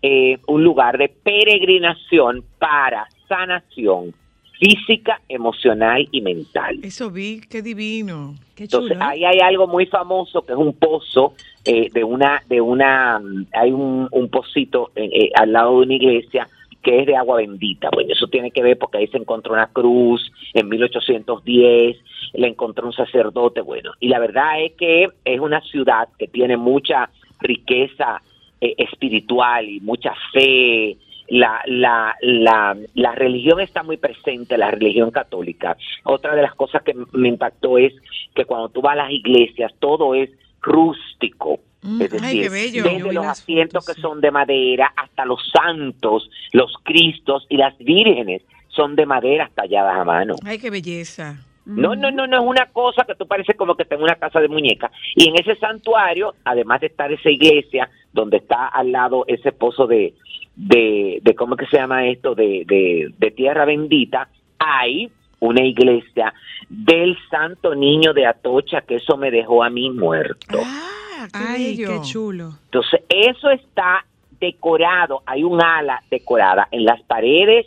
[0.03, 4.13] eh, un lugar de peregrinación para sanación
[4.59, 6.79] física, emocional y mental.
[6.83, 8.35] Eso vi, qué divino.
[8.55, 8.83] Qué chulo.
[8.87, 9.03] Entonces ¿eh?
[9.11, 11.33] ahí hay algo muy famoso que es un pozo
[11.65, 13.21] eh, de una de una
[13.53, 16.47] hay un, un pocito eh, eh, al lado de una iglesia
[16.83, 17.89] que es de agua bendita.
[17.91, 21.97] Bueno, eso tiene que ver porque ahí se encontró una cruz en 1810,
[22.33, 26.57] le encontró un sacerdote, bueno, y la verdad es que es una ciudad que tiene
[26.57, 28.21] mucha riqueza
[28.59, 30.97] eh, espiritual y mucha fe.
[31.29, 35.77] La, la, la, la religión está muy presente, la religión católica.
[36.03, 37.93] Otra de las cosas que me impactó es
[38.35, 40.29] que cuando tú vas a las iglesias, todo es
[40.63, 41.59] rústico.
[41.83, 42.83] Mm, Es ay, qué bello.
[42.83, 44.01] Desde los asientos fotos, que sí.
[44.01, 49.97] son de madera hasta los santos, los cristos y las vírgenes son de madera talladas
[49.99, 50.35] a mano.
[50.45, 51.45] Ay, qué belleza.
[51.65, 54.41] No, no, no, no es una cosa que tú pareces como que tengo una casa
[54.41, 54.91] de muñeca.
[55.15, 59.87] Y en ese santuario, además de estar esa iglesia, donde está al lado ese pozo
[59.87, 60.13] de,
[60.55, 62.35] de, de ¿cómo es que se llama esto?
[62.35, 64.27] De, de, de tierra bendita,
[64.59, 65.09] hay
[65.43, 66.33] una iglesia
[66.69, 70.59] del Santo Niño de Atocha, que eso me dejó a mí muerto.
[70.63, 71.89] Ah, qué Ay, bello.
[71.89, 72.53] qué chulo.
[72.65, 74.05] Entonces, eso está
[74.39, 77.65] decorado, hay un ala decorada en las paredes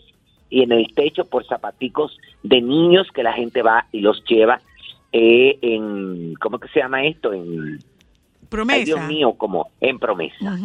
[0.49, 4.61] y en el techo por zapaticos de niños que la gente va y los lleva
[5.13, 7.33] eh, en, ¿cómo que se llama esto?
[7.33, 7.79] En,
[8.49, 8.79] Promesa.
[8.79, 10.57] ay Dios mío, como en promesa.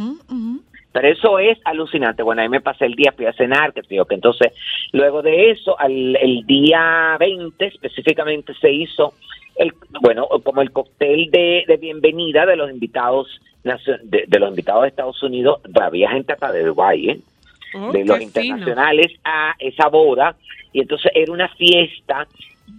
[0.92, 2.24] Pero eso es alucinante.
[2.24, 4.54] Bueno, ahí me pasé el día, fui a cenar, que tío, que entonces,
[4.92, 9.14] luego de eso, al, el día 20 específicamente se hizo,
[9.56, 13.28] el, bueno, como el cóctel de, de bienvenida de los invitados
[13.64, 15.62] de, de los invitados de Estados Unidos.
[15.80, 17.20] Había gente hasta de Dubái, ¿eh?
[17.74, 18.28] Oh, de los fino.
[18.28, 20.36] internacionales a esa boda
[20.74, 22.28] y entonces era una fiesta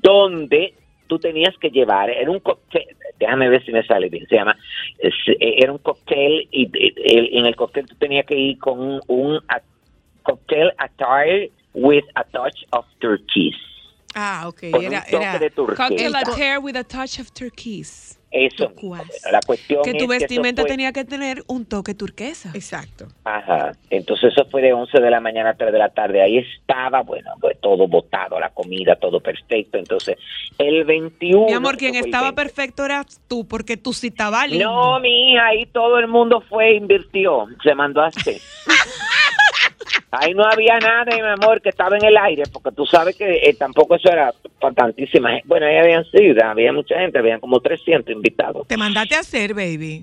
[0.02, 0.74] donde
[1.06, 2.84] tú tenías que llevar, era un cóctel,
[3.22, 4.56] déjame ver si me sale bien, se llama,
[4.98, 5.10] eh,
[5.58, 6.68] era un cóctel y
[7.38, 9.62] en el cóctel tú tenías que ir con un, un a-
[10.22, 13.56] cóctel attire with a touch of turquoise.
[14.14, 14.60] Ah, ok.
[14.72, 15.88] Con Era, un toque era, de turquesa.
[15.88, 18.18] Cocktail attire with a touch of turquoise.
[18.34, 18.72] Eso,
[19.30, 22.50] la cuestión Que tu es vestimenta fue- tenía que tener un toque turquesa.
[22.54, 23.08] exacto.
[23.24, 26.22] Ajá, entonces eso fue de 11 de la mañana a 3 de la tarde.
[26.22, 29.76] Ahí estaba, bueno, pues todo botado, la comida, todo perfecto.
[29.76, 30.16] Entonces,
[30.56, 31.44] el 21.
[31.44, 32.42] Mi amor, quien estaba 20.
[32.42, 34.64] perfecto eras tú, porque tú sí estabas lindo.
[34.64, 38.40] No, mi hija, ahí todo el mundo fue, e invirtió, se mandó a hacer.
[40.10, 43.24] Ahí no había nada, mi amor, que estaba en el aire, porque tú sabes que
[43.42, 45.44] eh, tampoco eso era para tantísima gente.
[45.48, 48.66] Bueno, ahí habían sido, había mucha gente, habían como 300 invitados.
[48.68, 50.02] Te mandaste a hacer, baby.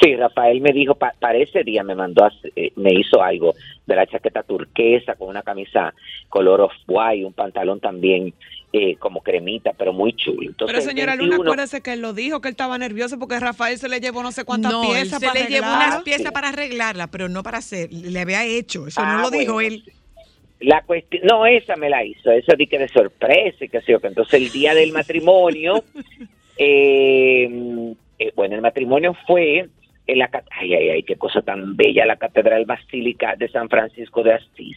[0.00, 3.54] Sí, Rafael me dijo, pa- para ese día me mandó, a eh, me hizo algo
[3.86, 5.92] de la chaqueta turquesa con una camisa
[6.28, 8.32] color off-white, un pantalón también
[8.72, 10.42] eh, como cremita, pero muy chulo.
[10.42, 13.40] Entonces, Pero señora Luna, 21 acuérdese que él lo dijo, que él estaba nervioso porque
[13.40, 16.30] Rafael se le llevó no sé cuántas no, piezas se para le llevó unas piezas
[16.32, 17.92] para arreglarla, pero no para hacer.
[17.92, 18.86] Le había hecho.
[18.86, 19.84] Eso Ah, no lo dijo bueno, él.
[20.60, 23.92] La cuestión, no, esa me la hizo, esa di que de sorpresa y que sé
[23.92, 25.82] yo, que entonces el día del matrimonio,
[26.58, 29.68] eh, eh, bueno, el matrimonio fue
[30.06, 34.22] en la, ay, ay, ay, qué cosa tan bella, la Catedral Basílica de San Francisco
[34.22, 34.76] de Asís,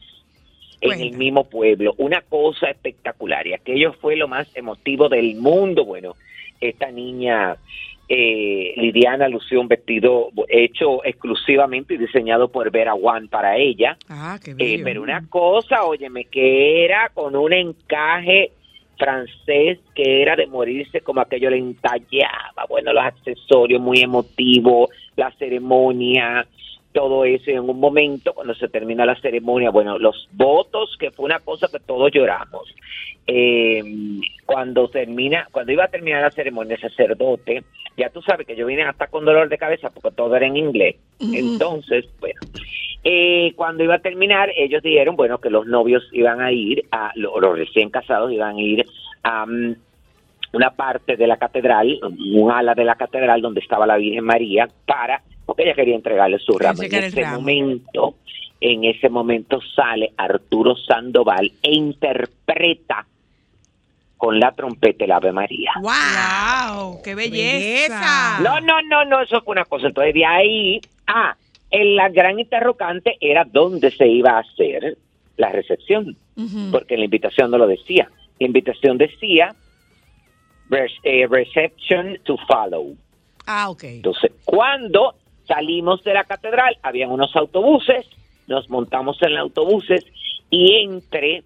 [0.92, 5.86] en el mismo pueblo, una cosa espectacular, y aquello fue lo más emotivo del mundo,
[5.86, 6.16] bueno,
[6.60, 7.56] esta niña
[8.08, 14.38] eh, Lidiana lució un vestido hecho exclusivamente y diseñado por Vera One para ella, Ah,
[14.44, 14.84] qué eh, bello.
[14.84, 18.52] pero una cosa, óyeme, que era con un encaje
[18.98, 25.32] francés que era de morirse como aquello le entallaba, bueno, los accesorios muy emotivos, la
[25.32, 26.46] ceremonia,
[26.94, 31.12] todo eso, y en un momento, cuando se termina la ceremonia, bueno, los votos, que
[31.12, 32.74] fue una cosa que todos lloramos,
[33.28, 33.84] eh,
[34.46, 37.64] cuando termina, cuando iba a terminar la ceremonia, el sacerdote,
[37.98, 40.58] ya tú sabes que yo vine hasta con dolor de cabeza porque todo era en
[40.58, 42.40] inglés, entonces, bueno,
[43.04, 47.12] eh, cuando iba a terminar, ellos dijeron, bueno, que los novios iban a ir, a,
[47.16, 48.86] lo- los recién casados iban a ir
[49.24, 49.76] a mm,
[50.54, 52.00] una parte de la catedral,
[52.36, 55.22] un ala de la catedral donde estaba la Virgen María, para,
[55.54, 56.82] porque ella quería entregarle su ramo.
[56.82, 57.42] En ese ramo.
[57.42, 58.16] momento,
[58.60, 63.06] en ese momento sale Arturo Sandoval e interpreta
[64.18, 65.74] con la trompeta el Ave María.
[65.80, 67.04] ¡Wow!
[67.04, 68.40] ¡Qué belleza!
[68.42, 69.88] No, no, no, no, eso fue una cosa.
[69.88, 71.36] Entonces de ahí, ah,
[71.70, 74.98] el, la gran interrogante era dónde se iba a hacer
[75.38, 76.18] la recepción,
[76.72, 78.10] porque la invitación no lo decía.
[78.40, 79.54] La invitación decía
[81.04, 82.96] eh, reception to follow.
[83.46, 83.84] Ah, ok.
[83.84, 85.14] Entonces, cuando
[85.48, 88.06] salimos de la catedral, habían unos autobuses,
[88.48, 90.06] nos montamos en los autobuses
[90.50, 91.44] y entre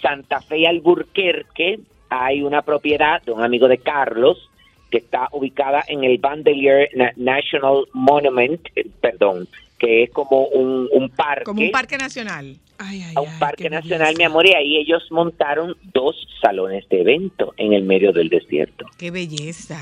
[0.00, 4.48] Santa Fe y Alburquerque hay una propiedad de un amigo de Carlos
[4.90, 9.46] que está ubicada en el Bandelier Na- National Monument, eh, perdón,
[9.78, 12.56] que es como un, un parque, Como un parque nacional.
[12.78, 14.18] Ay, ay, a un ay, parque nacional, belleza.
[14.18, 18.86] mi amor, y ahí ellos montaron dos salones de evento en el medio del desierto.
[18.98, 19.78] Qué belleza.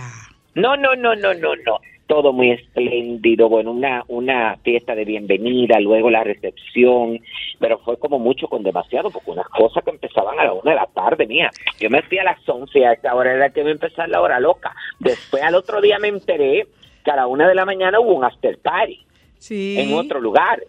[0.55, 1.79] No, no, no, no, no, no.
[2.09, 3.49] Todo muy espléndido.
[3.51, 7.21] Bueno, una, una fiesta de bienvenida, luego la recepción,
[7.61, 10.77] pero fue como mucho con demasiado, porque unas cosas que empezaban a la una de
[10.77, 11.51] la tarde, mía.
[11.79, 14.23] Yo me fui a las once, a esta hora era que iba a empezar la
[14.23, 14.75] hora loca.
[14.99, 16.67] Después al otro día me enteré
[17.05, 19.05] que a la una de la mañana hubo un after party
[19.39, 19.77] Sí.
[19.79, 20.63] en otro lugar.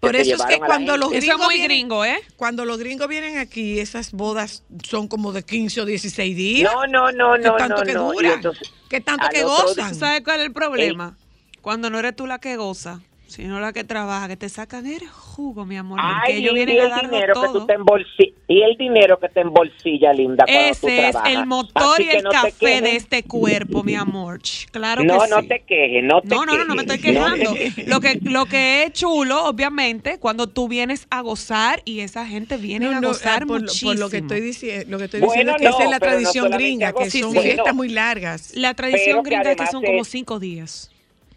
[0.00, 1.08] Por eso es que cuando los.
[1.12, 2.20] Eso es gringos muy vienen- gringo, ¿eh?
[2.36, 6.72] Cuando los gringos vienen aquí, esas bodas son como de 15 o 16 días.
[6.72, 8.12] No, no, no, ¿Qué no, tanto no, que no.
[8.12, 8.32] Duran?
[8.32, 9.92] entonces, ¿Qué tanto que otro gozan?
[9.92, 11.16] ¿Tú sabes cuál es el problema?
[11.60, 13.00] Cuando no eres tú la que goza,
[13.30, 15.98] sino la que trabaja, que te sacan el jugo, mi amor.
[16.02, 19.18] Ay, ellos y vienen a el darlo dinero que tú te embolsillas, y el dinero
[19.20, 21.32] que te embolsilla, linda, cuando tú Ese es trabajas.
[21.38, 22.82] el motor Así y el no café quejes.
[22.82, 24.40] de este cuerpo, mi amor.
[24.72, 25.48] Claro no, que no sí.
[25.48, 27.22] te quejes, no te No, no, no, no me estoy quejes.
[27.22, 27.54] Quejando.
[27.54, 27.86] quejes.
[27.88, 32.56] Lo que, lo que es chulo, obviamente, cuando tú vienes a gozar y esa gente
[32.56, 33.92] viene No, a no, gozar ah, por, lo- muchísimo.
[33.92, 35.90] por lo que estoy, dici- lo que estoy Bueno, diciendo es que no, esa es
[35.90, 37.38] la tradición gringa, que son sí.
[37.38, 37.74] fiestas Bueno.
[37.74, 38.52] muy largas.
[38.56, 40.89] La tradición gringa es que son como cinco días.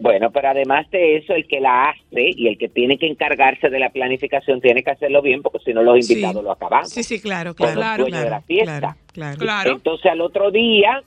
[0.04, 3.70] Bueno, pero además de eso, el que la hace y el que tiene que encargarse
[3.70, 6.12] de la planificación tiene que hacerlo bien porque si no los Sí.
[6.12, 6.86] invitados lo acaban.
[6.88, 7.76] Sí, sí, claro, claro.
[7.76, 8.80] claro, dueños de la fiesta.
[8.80, 9.38] Claro, claro.
[9.38, 9.72] Claro.
[9.72, 11.02] Entonces al otro día,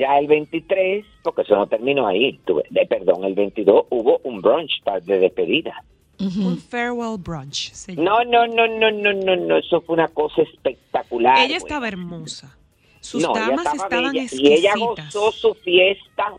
[0.00, 4.40] ya el 23, porque eso no terminó ahí, tuve- de- perdón, el 22 hubo un
[4.42, 5.84] brunch de despedida.
[6.18, 7.72] Un farewell brunch.
[7.86, 8.02] llama.
[8.02, 11.38] No, no, no, no, no, no, no, eso fue una cosa espectacular.
[11.38, 12.58] Ella estaba hermosa.
[13.00, 14.50] Sus No, ella damas estaba estaban bella, exquisitas.
[14.50, 16.32] Y ella gozó su fiesta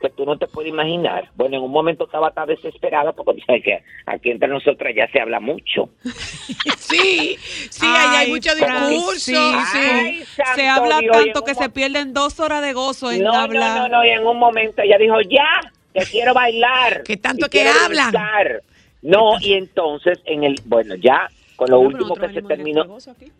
[0.00, 1.30] que tú no te puedes imaginar.
[1.36, 5.06] Bueno, en un momento estaba tan desesperada porque tú sabes que aquí entre nosotras ya
[5.10, 5.90] se habla mucho.
[6.90, 7.36] Sí,
[7.70, 9.14] sí, ahí hay Ay, mucho discurso.
[9.16, 9.34] sí.
[9.36, 10.24] Ay,
[10.56, 13.78] Se habla Dios, tanto que se pierden dos horas de gozo en No, no, hablar.
[13.78, 15.46] no, no, y en un momento ella dijo, ya,
[15.94, 17.04] que quiero bailar.
[17.04, 18.10] Que tanto que hablan.
[18.10, 18.62] brincar".
[19.02, 23.30] No, y entonces, en el, bueno, ya, con lo último que se terminó, gozo aquí.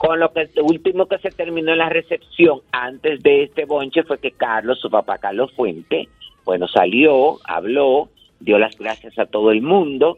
[0.00, 4.02] Con lo que lo último que se terminó en la recepción antes de este bonche
[4.02, 6.08] fue que Carlos, su papá Carlos Fuente,
[6.42, 8.08] bueno, salió, habló,
[8.40, 10.16] dio las gracias a todo el mundo,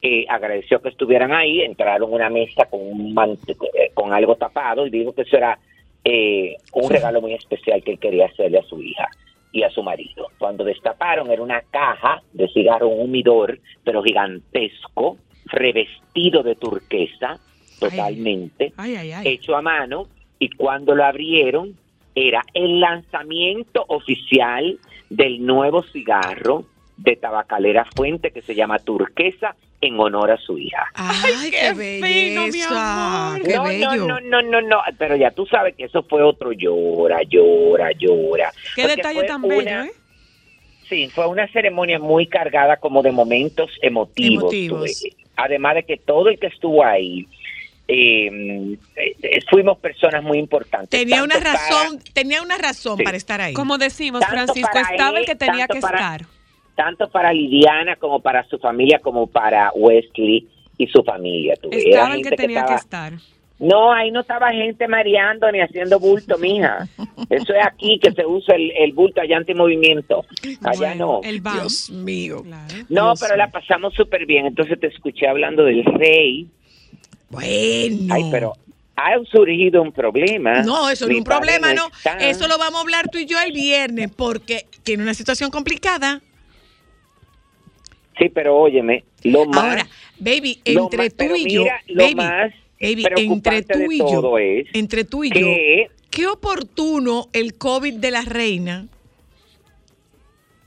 [0.00, 4.86] eh, agradeció que estuvieran ahí, entraron a una mesa con un eh, con algo tapado
[4.86, 5.58] y dijo que eso era
[6.04, 9.10] eh, un regalo muy especial que él quería hacerle a su hija
[9.52, 10.28] y a su marido.
[10.38, 17.38] Cuando destaparon era una caja de cigarro, un humidor, pero gigantesco, revestido de turquesa,
[17.78, 19.28] totalmente Ay, ay, ay.
[19.28, 20.06] hecho a mano
[20.38, 21.74] y cuando lo abrieron
[22.14, 24.78] era el lanzamiento oficial
[25.10, 26.64] del nuevo cigarro
[26.96, 30.86] de Tabacalera Fuente que se llama Turquesa en honor a su hija.
[30.94, 33.26] Ay, qué qué, fino, mi belleza.
[33.34, 33.42] amor.
[33.46, 33.94] Qué no, bello.
[33.94, 37.92] no, no, no, no, no, pero ya tú sabes que eso fue otro llora, llora,
[37.92, 38.50] llora.
[38.74, 39.92] Qué Porque detalle tan una- bello, ¿eh?
[40.88, 44.50] Sí, fue una ceremonia muy cargada como de momentos emotivos.
[45.36, 47.28] Además de que todo el que estuvo ahí,
[47.88, 50.90] eh, eh, fuimos personas muy importantes.
[50.90, 53.02] Tenía una tanto para- razón, tenía una razón Sí.
[53.04, 53.54] para estar ahí.
[53.54, 56.26] Como decimos, Tanto Francisco, estaba el que tenía que para- estar.
[56.76, 61.54] tanto para Lidiana como para su familia, como para Wesley y su familia.
[61.60, 63.12] tú Estaba el gente que tenía que estaba- estar.
[63.60, 66.86] No, ahí no estaba gente mareando ni haciendo bulto, mija.
[67.28, 70.24] Eso es aquí que se usa el, el bulto allá antimovimiento.
[70.62, 71.28] Allá Bueno, no.
[71.28, 71.42] El.
[71.42, 72.44] Dios mío.
[72.44, 72.74] Claro.
[72.88, 74.46] No, Dios pero la pasamos súper bien.
[74.46, 76.46] Entonces te escuché hablando del rey.
[77.30, 78.14] Bueno.
[78.14, 78.54] Ay, pero
[78.96, 80.62] ha surgido un problema.
[80.62, 81.86] No, eso no es un problema, no.
[81.86, 82.18] está.
[82.18, 86.20] Eso lo vamos a hablar tú y yo el viernes porque tiene una situación complicada.
[88.18, 89.64] Sí, pero óyeme, lo más...
[89.64, 94.34] Ahora, baby, entre más- tú y yo, mira, baby, más baby, entre tú y yo,
[94.72, 95.46] entre tú y yo,
[96.10, 98.88] qué oportuno el COVID de la reina.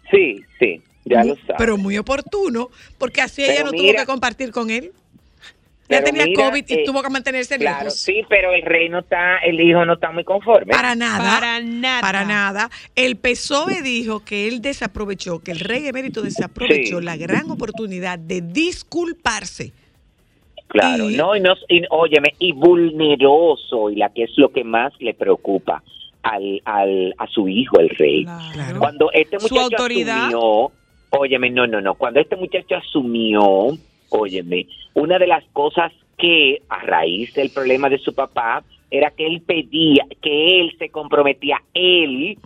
[0.09, 1.55] Sí, sí, ya lo sabes.
[1.57, 4.93] Pero muy oportuno, porque así Pero ella no tuvo que compartir con él.
[5.91, 7.99] Ya Pero tenía mira, COVID y eh, tuvo que mantenerse Claro, lejos.
[7.99, 10.71] sí, pero el rey no está, el hijo no está muy conforme.
[10.71, 11.39] Para nada.
[11.39, 12.01] Para nada.
[12.01, 12.69] Para nada.
[12.95, 17.05] El PSOE dijo que él desaprovechó, que el rey emérito desaprovechó Sí.
[17.05, 19.73] la gran oportunidad de disculparse.
[20.67, 24.63] Claro, Y- no, y no, y, óyeme, y vulneroso, y la que es lo que
[24.63, 25.83] más le preocupa
[26.23, 28.23] al, al, a su hijo, el rey.
[28.53, 28.79] Claro.
[28.79, 30.27] Cuando este Su muchacho autoridad.
[30.27, 30.71] asumió,
[31.09, 33.77] óyeme, no, no, no, cuando este muchacho asumió,
[34.09, 34.65] óyeme,
[35.01, 39.41] una de las cosas que a raíz del problema de su papá era que él
[39.41, 42.37] pedía, que él se comprometía, él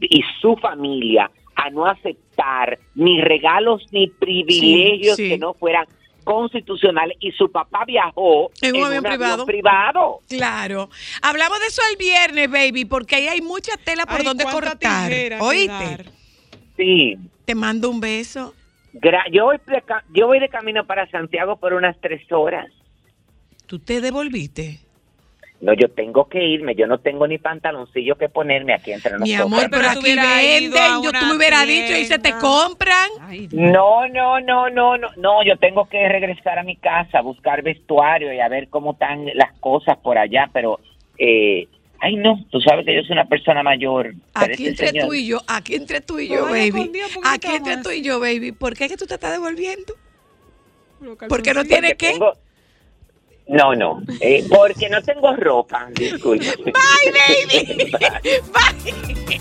[0.00, 5.30] y su familia, a no aceptar ni regalos ni privilegios sí.
[5.30, 5.86] que no fueran
[6.24, 9.46] constitucionales y su papá viajó En un avión privado.
[9.46, 10.20] privado.
[10.28, 10.90] Claro.
[11.22, 15.12] Hablamos de eso el viernes, baby, porque ahí hay mucha tela por Ay, donde cortar.
[15.40, 16.04] ¿Oíste?
[16.76, 18.54] Sí, Te mando un beso.
[18.94, 19.58] Gra- yo, voy
[20.12, 22.66] yo voy de camino para Santiago por unas tres horas.
[23.66, 24.80] ¿Tú te devolviste?
[25.62, 26.74] No, yo tengo que irme.
[26.74, 29.28] Yo no tengo ni pantaloncillo que ponerme aquí entre nosotros.
[29.28, 31.02] Mi amor, pero Pero aquí venden.
[31.04, 33.08] Yo tú me hubieras dicho y se te compran.
[33.20, 35.44] Ay, No, no, no, no, no, no.
[35.44, 39.24] Yo tengo que regresar a mi casa, a buscar vestuario y a ver cómo están
[39.34, 40.50] las cosas por allá.
[40.52, 40.80] Pero,
[41.16, 41.68] eh,
[42.02, 42.44] ay, no.
[42.50, 44.14] Tú sabes que yo soy una persona mayor.
[44.34, 46.70] Aquí entre señor- tú y yo, aquí entre tú y yo, baby.
[46.72, 48.52] con Dios, ¿por qué Aquí entre tú y yo, baby.
[48.52, 49.94] ¿Por qué es que tú te estás devolviendo?
[51.00, 51.68] Porque no calzoncillos.
[51.68, 52.12] tiene porque que.
[52.12, 52.32] tengo-
[53.48, 54.02] No, no.
[54.20, 55.88] eh, porque no tengo ropa.
[55.94, 56.46] Disculpe.
[56.64, 57.92] Bye, baby.
[58.52, 59.40] Bye.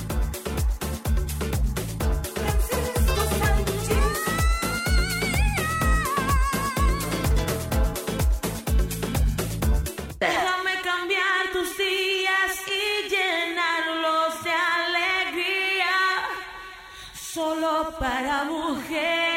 [17.90, 19.31] Para mujeres.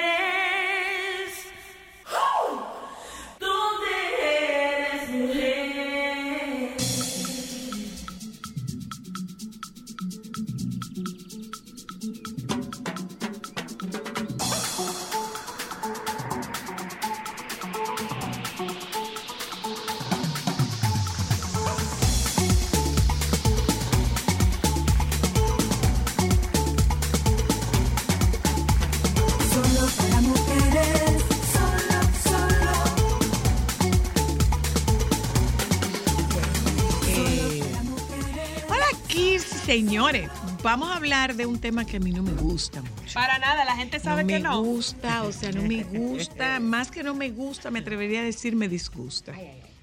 [39.65, 40.31] Señores,
[40.63, 43.15] vamos a hablar de un tema que a mí no me gusta mucho.
[43.15, 44.63] Para nada, la gente sabe no que me no.
[44.63, 46.61] gusta, o sea, no me gusta.
[46.61, 49.33] Más que no me gusta, me atrevería a decir me disgusta.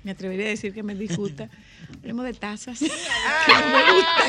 [0.04, 1.50] Me atrevería a decir que me disgusta.
[1.98, 2.80] Hablemos de tazas.
[3.48, 4.24] No me gusta.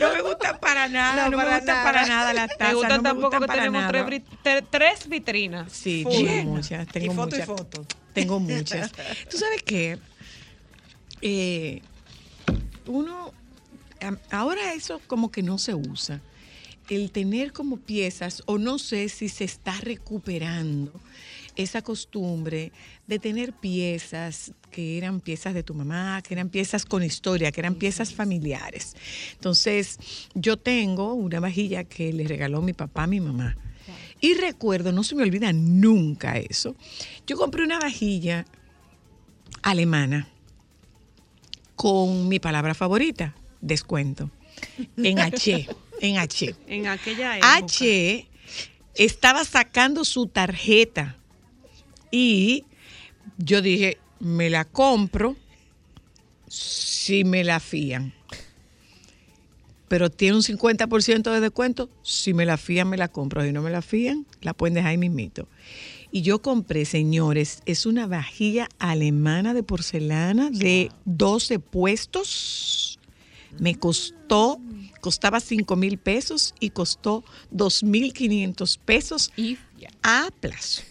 [0.00, 1.28] No me gustan para nada.
[1.28, 2.68] No, me gustan para nada las tazas.
[2.68, 5.72] Me gustan no me tampoco gustan que tenemos tres, tres vitrinas.
[5.72, 6.12] Sí, Full.
[6.12, 6.86] tengo muchas.
[6.88, 7.40] Tengo y foto muchas.
[7.40, 7.86] y foto.
[8.12, 8.92] Tengo muchas.
[9.30, 9.98] ¿Tú sabes qué?
[11.22, 11.82] Eh,
[12.86, 13.32] uno,
[14.30, 16.20] ahora eso como que no se usa.
[16.88, 20.92] El tener como piezas, o no sé si se está recuperando
[21.56, 22.70] esa costumbre
[23.06, 27.60] de tener piezas que eran piezas de tu mamá, que eran piezas con historia, que
[27.60, 28.94] eran piezas familiares.
[29.32, 29.98] Entonces,
[30.34, 33.56] yo tengo una vajilla que le regaló mi papá a mi mamá.
[34.20, 36.76] Y recuerdo, no se me olvida nunca eso.
[37.26, 38.46] Yo compré una vajilla
[39.62, 40.28] alemana
[41.74, 43.34] con mi palabra favorita,
[43.66, 44.30] descuento,
[44.96, 45.68] en H,
[46.00, 46.54] en H.
[46.66, 47.56] En aquella época.
[47.56, 48.28] H
[48.94, 51.16] estaba sacando su tarjeta
[52.10, 52.64] y
[53.38, 55.36] yo dije, me la compro
[56.48, 58.14] si me la fían.
[59.88, 61.88] Pero tiene un 50% de descuento.
[62.02, 63.44] Si me la fían, me la compro.
[63.44, 65.48] Si no me la fían, la pueden dejar ahí mismito.
[66.10, 72.85] Y yo compré, señores, es una vajilla alemana de porcelana de 12 puestos.
[73.58, 74.60] Me costó,
[75.00, 79.58] costaba 5 mil pesos y costó 2 mil 500 pesos Y
[80.02, 80.82] a plazo.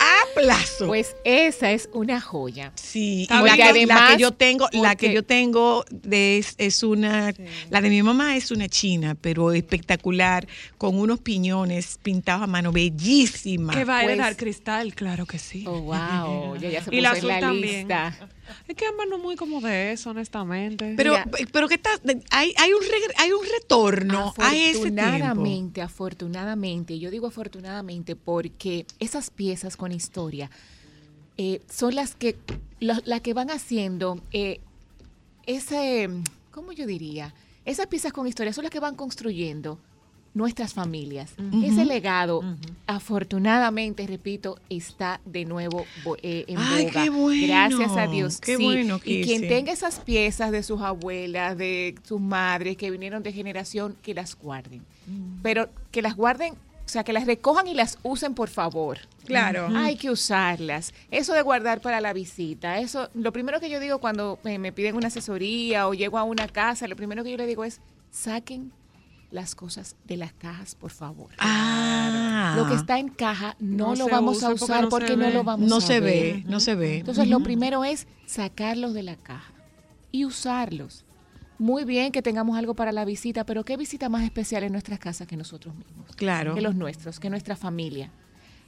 [0.00, 0.86] A plazo.
[0.88, 2.72] Pues esa es una joya.
[2.74, 6.54] Sí, y la, que, la además- que yo tengo, la que yo tengo de- es,
[6.58, 7.32] es una,
[7.70, 12.72] la de mi mamá es una china, pero espectacular, con unos piñones pintados a mano,
[12.72, 13.72] bellísima.
[13.74, 15.64] Que va a Pues- heredar cristal, claro que sí.
[15.66, 16.56] Oh, wow.
[16.56, 17.78] Ya, ya se Y la en la azul también.
[17.80, 18.28] lista.
[18.68, 20.94] Es que Ámbar no es muy como de eso, honestamente.
[20.96, 21.26] Pero, Mira.
[21.52, 22.00] pero ¿qué tal?
[22.30, 25.00] Hay, hay, un regre- hay un retorno a ese tiempo.
[25.02, 30.50] Afortunadamente, afortunadamente, yo digo afortunadamente porque esas piezas con historia
[31.38, 32.36] eh, son las que,
[32.80, 34.60] lo- las que van haciendo eh,
[35.46, 36.08] ese,
[36.50, 37.34] ¿cómo yo diría?
[37.64, 39.78] Esas piezas con historia son las que van construyendo
[40.34, 41.34] nuestras familias.
[41.62, 42.42] Ese legado,
[42.86, 45.84] afortunadamente, repito, está de nuevo
[46.22, 47.02] eh, en Ay, boga.
[47.02, 48.40] qué bueno, Gracias a Dios.
[48.40, 48.64] qué sí.
[48.64, 53.32] bueno, Y quien tenga esas piezas de sus abuelas, de sus madres que vinieron de
[53.32, 54.82] generación, que las guarden.
[55.42, 58.98] Pero que las guarden, o sea, que las recojan y las usen, por favor.
[59.26, 59.68] Claro.
[59.76, 60.94] Hay que usarlas.
[61.10, 64.72] Eso de guardar para la visita, eso, lo primero que yo digo cuando me, me
[64.72, 67.80] piden una asesoría o llego a una casa, lo primero que yo le digo es,
[68.10, 68.72] saquen
[69.32, 71.30] las cosas de las cajas, por favor.
[71.38, 72.54] Ah.
[72.56, 74.90] Lo que está en caja no, No lo vamos a usa porque usar no se
[74.90, 75.32] porque no ve.
[75.32, 76.34] lo vamos no a se ver.
[76.36, 76.98] ve, no se ve.
[76.98, 79.52] Entonces, lo primero es sacarlos de la caja
[80.10, 81.04] y usarlos.
[81.58, 84.98] Muy bien que tengamos algo para la visita, pero ¿qué visita más especial en nuestras
[84.98, 86.14] casas que nosotros mismos?
[86.16, 86.54] Claro.
[86.54, 88.10] Que los nuestros, que nuestra familia.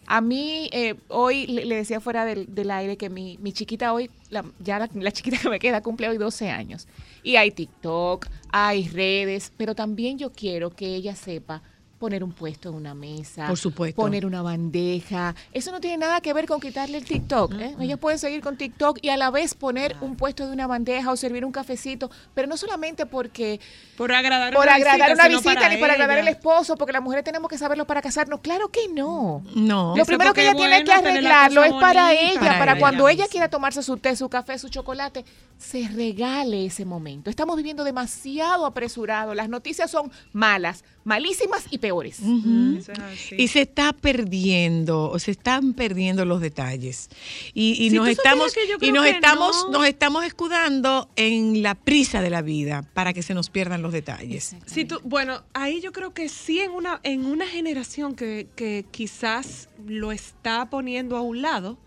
[0.06, 4.10] A mí, eh, hoy le, decía fuera del, del aire que mi, mi chiquita hoy,
[4.30, 6.86] la- ya la, la chiquita que me queda, cumple hoy 12 años.
[7.22, 11.62] Y hay TikTok, hay redes, pero también yo quiero que ella sepa
[11.98, 14.00] poner un puesto en una mesa, Por supuesto.
[14.00, 15.34] poner una bandeja.
[15.52, 17.54] Eso no tiene nada que ver con quitarle el TikTok.
[17.54, 17.76] ¿eh?
[17.80, 21.10] Ella puede seguir con TikTok y a la vez poner un puesto de una bandeja
[21.10, 23.60] o servir un cafecito, pero no solamente porque
[23.96, 27.02] por agradar por una agradar visita, una visita ni para agradar el esposo, porque las
[27.02, 28.40] mujeres tenemos que saberlo para casarnos.
[28.40, 29.42] Claro que no.
[29.54, 29.94] No.
[29.96, 32.22] Lo primero que ella tiene que arreglarlo es para bonita.
[32.22, 35.24] ella, Para para, cuando ella quiera tomarse su té, su café, su chocolate,
[35.58, 37.30] se regale ese momento.
[37.30, 39.34] Estamos viviendo demasiado apresurado.
[39.34, 42.18] Las noticias son malas, malísimas y peores.
[42.20, 42.78] Ujú.
[42.78, 43.34] Eso es así.
[43.38, 47.10] Y se está perdiendo, o se están perdiendo los detalles.
[47.52, 49.78] Y, y Si nos estamos, y nos estamos, no.
[49.78, 53.92] nos estamos escudando en la prisa de la vida para que se nos pierdan los
[53.92, 54.56] detalles.
[54.66, 58.84] Si tú, bueno, ahí yo creo que sí en una, en una generación que, que
[58.90, 61.78] quizás lo está poniendo a un lado,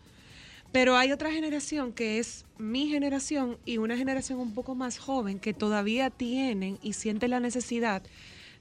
[0.72, 5.40] pero hay otra generación que es mi generación y una generación un poco más joven
[5.40, 8.04] que todavía tienen y sienten la necesidad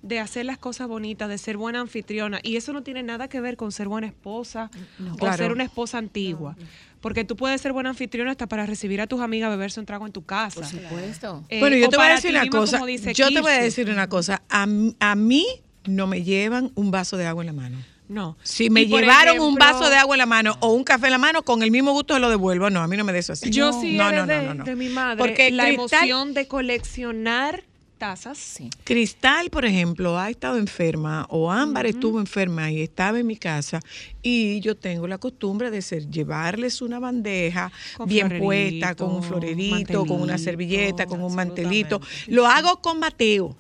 [0.03, 2.39] de hacer las cosas bonitas, de ser buena anfitriona.
[2.43, 4.71] Y eso no tiene nada que ver con ser buena esposa
[5.13, 5.37] o Claro.
[5.37, 6.57] ser una esposa antigua.
[7.01, 9.87] Porque tú puedes ser buena anfitriona hasta para recibir a tus amigas a beberse un
[9.87, 10.61] trago en tu casa.
[10.61, 11.45] Por supuesto.
[11.49, 12.81] Eh, bueno, yo te voy a decir una cosa.
[13.15, 14.43] Yo te voy a decir una cosa.
[14.51, 14.67] A,
[15.01, 15.47] a mí
[15.85, 17.79] no me llevan un vaso de agua en la mano.
[18.09, 18.37] No.
[18.45, 21.19] Si me llevaron un vaso de agua en la mano o un café en la
[21.19, 22.71] mano, con el mismo gusto se lo devuelvo.
[22.71, 23.51] No, a mí no me de eso así.
[23.51, 24.65] Yo no, sí no, no, no, no, no.
[24.65, 25.75] de mi madre Porque la Cristal-
[26.09, 27.65] emoción de coleccionar
[27.97, 28.39] tazas.
[28.39, 28.71] Sí.
[28.85, 33.81] Cristal, por ejemplo, ha estado enferma o Ámbar estuvo enferma y estaba en mi casa
[34.23, 39.23] y yo tengo la costumbre de ser llevarles una bandeja Con bien puesta, con un
[39.23, 42.01] florerito, con una servilleta, con un mantelito.
[42.27, 43.57] Lo hago con Mateo.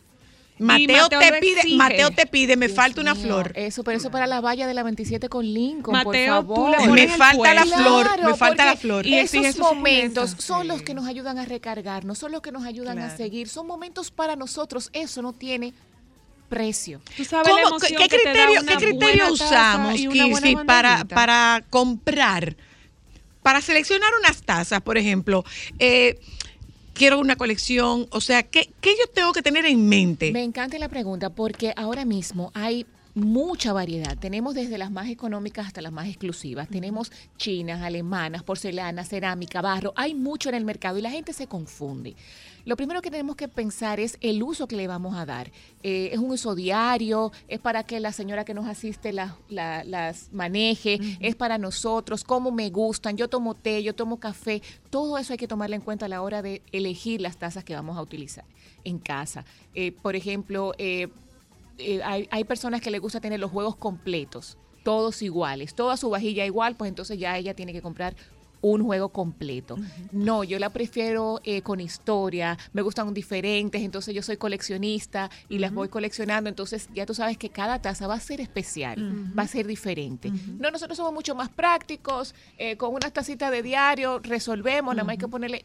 [0.58, 1.76] Mateo, Mateo te pide, exige.
[1.76, 3.52] Mateo te pide, me Dios falta una mío, flor.
[3.54, 6.90] Eso, pero eso para la valla de la 27 con Lincoln, Mateo, por tú favor.
[6.92, 9.06] me falta la flor, Claro, me falta la flor.
[9.06, 12.98] Y esos momentos son los que nos ayudan a recargarnos, son los que nos ayudan
[12.98, 14.88] a seguir, son momentos para nosotros.
[14.94, 15.74] Eso no tiene
[16.48, 17.00] precio.
[17.16, 21.04] Tú sabes la ¿Cómo- emoción ¿Qué que te da criterio, ¿qué criterio usamos, Kirsi, para,
[21.04, 22.56] para comprar?
[23.42, 25.44] Para seleccionar unas tazas, por ejemplo,
[25.78, 26.18] eh,
[26.96, 30.32] quiero una colección, o sea, ¿qué, qué yo tengo que tener en mente?
[30.32, 34.16] Me encanta la pregunta porque ahora mismo hay mucha variedad.
[34.18, 36.68] Tenemos desde las más económicas hasta las más exclusivas.
[36.68, 39.94] Tenemos chinas, alemanas, porcelana, cerámica, barro.
[39.96, 42.14] Hay mucho en el mercado y la gente se confunde.
[42.66, 45.52] Lo primero que tenemos que pensar es el uso que le vamos a dar.
[45.84, 49.84] Eh, es un uso diario, es para que la señora que nos asiste las, la-
[49.84, 55.16] las maneje, es para nosotros, cómo me gustan, yo tomo té, yo tomo café, todo
[55.16, 57.96] eso hay que tomarlo en cuenta a la hora de elegir las tazas que vamos
[57.96, 58.44] a utilizar
[58.82, 59.44] en casa.
[59.72, 61.08] Eh, por ejemplo, eh,
[62.04, 66.44] hay, hay personas que les gusta tener los juegos completos, todos iguales, toda su vajilla
[66.44, 68.16] igual, pues entonces ya ella tiene que comprar
[68.60, 69.76] un juego completo.
[70.12, 75.58] No, yo la prefiero eh, con historia, me gustan diferentes, entonces yo soy coleccionista y
[75.58, 79.44] las voy coleccionando, entonces ya tú sabes que cada taza va a ser especial, va
[79.44, 80.32] a ser diferente.
[80.58, 85.12] No, nosotros somos mucho más prácticos, eh, con unas tacitas de diario resolvemos, nada más
[85.12, 85.64] hay que ponerle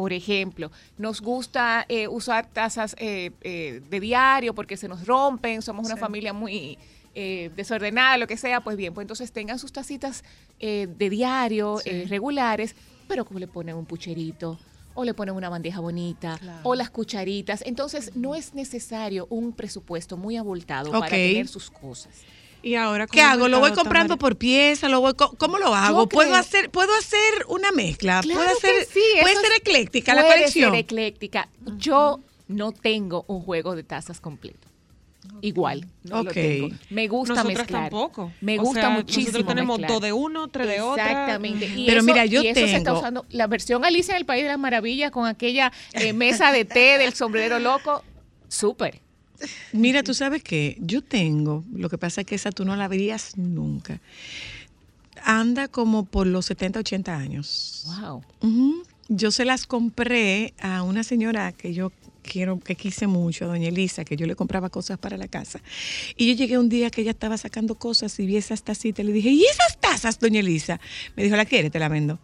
[0.00, 5.60] por ejemplo, nos gusta eh, usar tazas eh, eh, de diario porque se nos rompen,
[5.60, 6.78] somos una familia muy
[7.14, 10.22] eh, desordenada, lo que sea, pues bien, pues entonces tengan sus tacitas
[10.60, 12.74] eh, de diario, eh, regulares,
[13.08, 14.58] pero como le ponen un pucherito
[14.94, 17.62] o le ponen una bandeja bonita o las cucharitas.
[17.66, 22.12] Entonces no es necesario un presupuesto muy abultado para tener sus cosas.
[22.62, 23.48] Y ahora ¿Qué hago?
[23.48, 24.88] ¿Lo voy comprando por pieza?
[24.88, 26.08] ¿Lo voy ¿Cómo lo hago?
[26.08, 28.20] ¿Puedo creo- hacer, ¿Puedo hacer una mezcla?
[28.20, 30.70] Claro ¿Puedo hacer, sí, ¿Puede ser ecléctica la puede colección?
[30.72, 31.48] ser ecléctica.
[31.78, 34.68] Yo no tengo un juego de tazas completo.
[35.42, 36.34] Igual, no lo Ok.
[36.34, 36.68] tengo.
[36.90, 37.82] Me gusta Nosotras mezclar.
[37.90, 38.32] tampoco.
[38.40, 39.26] Me O gusta sea, muchísimo.
[39.26, 39.90] Nosotros tenemos mezclar.
[39.92, 41.04] dos de uno, tres de otra.
[41.06, 41.66] Exactamente.
[41.66, 44.18] Y Pero eso- mira, yo y eso se está tengo- usando la versión Alicia en
[44.18, 48.02] el País de las Maravillas con aquella eh, mesa de té del sombrero loco.
[48.48, 49.00] Súper.
[49.72, 52.88] Mira, tú sabes que yo tengo, lo que pasa es que esa tú no la
[52.88, 54.00] verías nunca.
[55.24, 57.84] Anda como por los 70, 80 años.
[58.00, 58.22] Wow.
[59.08, 61.90] Yo se las compré a una señora que yo
[62.22, 65.60] quiero, que quise mucho, a doña Elisa, que yo le compraba cosas para la casa.
[66.16, 69.06] Y yo llegué un día que ella estaba sacando cosas y vi esas tacitas y
[69.06, 70.80] le dije, ¿y esas tazas, doña Elisa?
[71.16, 71.70] Me dijo, ¿la quiere?
[71.70, 72.18] Te la vendo.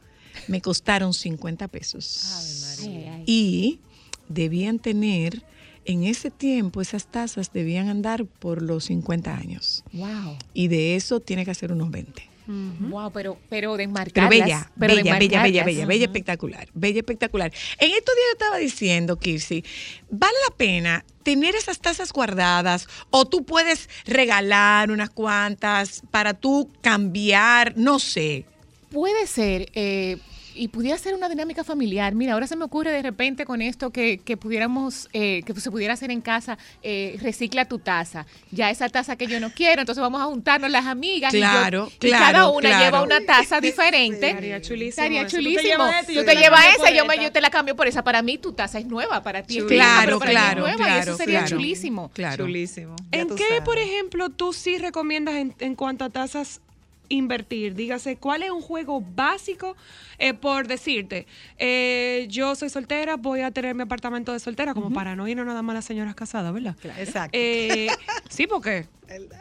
[0.49, 2.79] Me costaron 50 pesos.
[3.27, 3.81] Y
[4.29, 5.43] debían tener,
[5.85, 9.85] en ese tiempo, esas tazas debían andar por los 50 años.
[9.93, 10.37] Wow.
[10.55, 12.36] Y de eso tiene que hacer unos 20.
[12.47, 17.53] Wow, pero, pero Pero bella, pero bella, bella, bella, bella, bella, espectacular, bella, espectacular.
[17.79, 19.65] En estos días yo estaba diciendo, Kirsi,
[20.11, 26.71] ¿vale la pena tener esas tazas guardadas o tú puedes regalar unas cuantas para tú
[26.83, 28.45] cambiar, no sé?
[28.91, 30.19] Puede ser, eh,
[30.57, 32.15] y pudiera ser una dinámica familiar.
[32.15, 35.71] Mira, ahora se me ocurre de repente con esto que, que pudiéramos, eh, que se
[35.71, 38.27] pudiera hacer en casa, eh, recicla tu taza.
[38.51, 41.33] Ya esa taza que yo no quiero, entonces vamos a juntarnos las amigas.
[41.35, 42.85] y yo- Claro, y, cada claro, una claro.
[42.85, 44.29] lleva una taza diferente.
[44.31, 45.37] Estaría chulísimo Estaría eso.
[45.37, 45.85] Tú te chulísimo.
[46.03, 47.77] y Tú yo te la llevas cambio por esa, yo, me, yo te la cambio
[47.77, 48.05] por esa.
[48.05, 50.77] Para mí tu taza es nueva, para ti es Claro, mí es claro, nueva, y
[50.77, 51.57] claro, eso sería claro.
[51.57, 52.11] chulísimo.
[52.15, 52.45] Claro.
[52.45, 52.97] Chulísimo.
[53.13, 53.63] ¿En qué, sabes.
[53.63, 56.61] por ejemplo, tú sí recomiendas en, en cuanto a tasas
[57.09, 57.75] invertir?
[57.75, 59.77] Dígase, ¿cuál es un juego básico?
[60.19, 61.27] Eh, por decirte,
[61.59, 65.47] eh, yo soy soltera, voy a tener mi apartamento de soltera, como para no irnos
[65.47, 66.77] nada más las señoras casadas, ¿verdad?
[66.99, 67.37] Exacto.
[67.39, 67.89] Eh,
[68.29, 68.87] sí, porque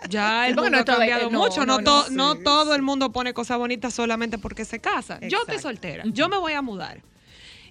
[0.09, 1.66] ya el Porque mundo no ha cambiado no, mucho.
[1.66, 4.80] No, no, to- no, no sí, todo el mundo pone cosas bonitas solamente porque se
[4.80, 5.20] casa.
[5.22, 7.01] Yo estoy soltera, yo me voy a mudar.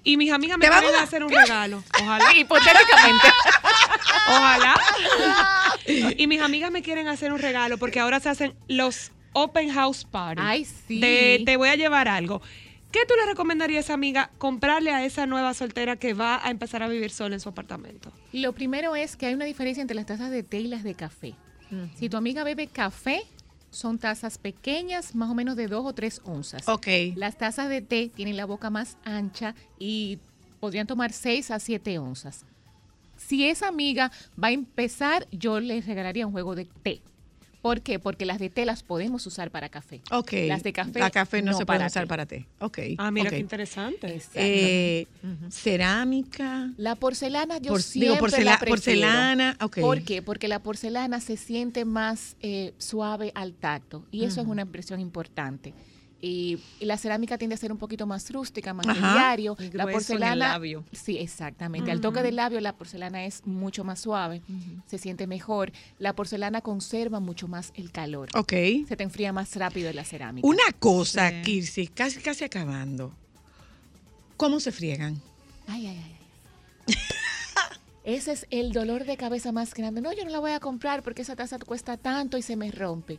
[0.07, 1.83] Y mis amigas me ¿Te vas a hacer un regalo.
[2.01, 2.35] Ojalá.
[2.37, 3.27] Hipotéticamente.
[4.29, 4.75] Ojalá.
[6.19, 10.05] y mis amigas me quieren hacer un regalo porque ahora se hacen los open house
[10.05, 10.41] party.
[10.43, 11.01] Ay, sí.
[11.01, 12.41] De, te voy a llevar algo.
[12.91, 16.51] ¿Qué tú le recomendarías a esa amiga comprarle a esa nueva soltera que va a
[16.51, 18.13] empezar a vivir sola en su apartamento?
[18.33, 20.95] Lo primero es que hay una diferencia entre las tazas de té y las de
[20.95, 21.35] café.
[21.97, 23.23] Si tu amiga bebe café,
[23.71, 26.69] son tazas pequeñas, más o menos de 2 o 3 onzas.
[26.69, 26.87] Ok.
[27.17, 30.21] Las tazas de té tienen la boca más ancha y
[30.61, 32.47] podrían tomar 6 a 7 onzas.
[33.17, 37.03] Si esa amiga va a empezar, yo le regalaría un juego de té.
[37.65, 37.99] ¿Por qué?
[37.99, 40.03] Porque las de té las podemos usar para café.
[40.11, 40.33] Ok.
[40.49, 40.99] Las de café.
[40.99, 42.09] La café no, se puede para usar té.
[42.09, 42.47] para té.
[42.59, 42.79] Ok.
[42.99, 44.21] Ah, mira qué interesante.
[44.35, 45.07] Eh,
[45.49, 46.71] Cerámica.
[46.77, 48.71] La porcelana yo Por- siempre digo, porcela- la prefiero.
[48.77, 49.79] porcelana, ok.
[49.81, 50.21] ¿Por qué?
[50.21, 55.01] Porque la porcelana se siente más eh, suave al tacto y eso es una impresión
[55.01, 55.73] importante.
[56.25, 59.57] Y, y la cerámica tiende a ser un poquito más rústica, más de diario.
[59.59, 60.49] Y La grueso en el porcelana.
[60.53, 60.85] labio.
[60.93, 61.91] Sí, exactamente.
[61.91, 64.41] Al toque del labio, la porcelana es mucho más suave,
[64.87, 65.71] se siente mejor.
[65.99, 68.29] La porcelana conserva mucho más el calor.
[68.35, 68.53] Ok.
[68.89, 70.47] Se te enfría más rápido la cerámica.
[70.47, 71.43] Una cosa, Sí.
[71.43, 73.13] Kirsi, casi casi acabando.
[74.37, 75.21] ¿Cómo se friegan?
[75.67, 76.17] Ay, ay, ay.
[76.89, 76.95] ay.
[78.05, 80.01] Ese es el dolor de cabeza más grande.
[80.03, 82.71] No, yo no la voy a comprar porque esa taza cuesta tanto y se me
[82.71, 83.19] rompe.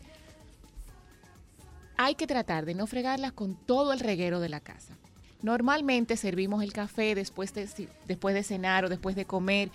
[1.97, 4.93] Hay que tratar de no fregarlas con todo el reguero de la casa.
[5.41, 7.67] Normalmente servimos el café después de,
[8.07, 9.69] después de cenar o después de comer.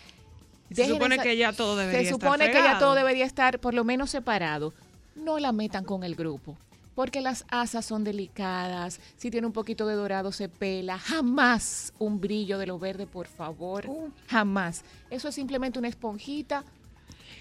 [0.73, 3.59] Se supone esa- que ya todo debería se estar supone que ya todo debería estar
[3.61, 4.73] por lo menos separado.
[5.17, 6.57] No la metan con el grupo,
[6.95, 9.01] porque las asas son delicadas.
[9.17, 10.99] Si tiene un poquito de dorado se pela.
[10.99, 13.87] Jamás un brillo de lo verde, por favor.
[13.89, 14.11] Uh.
[14.29, 14.85] Jamás.
[15.11, 16.65] Eso es simplemente una esponjita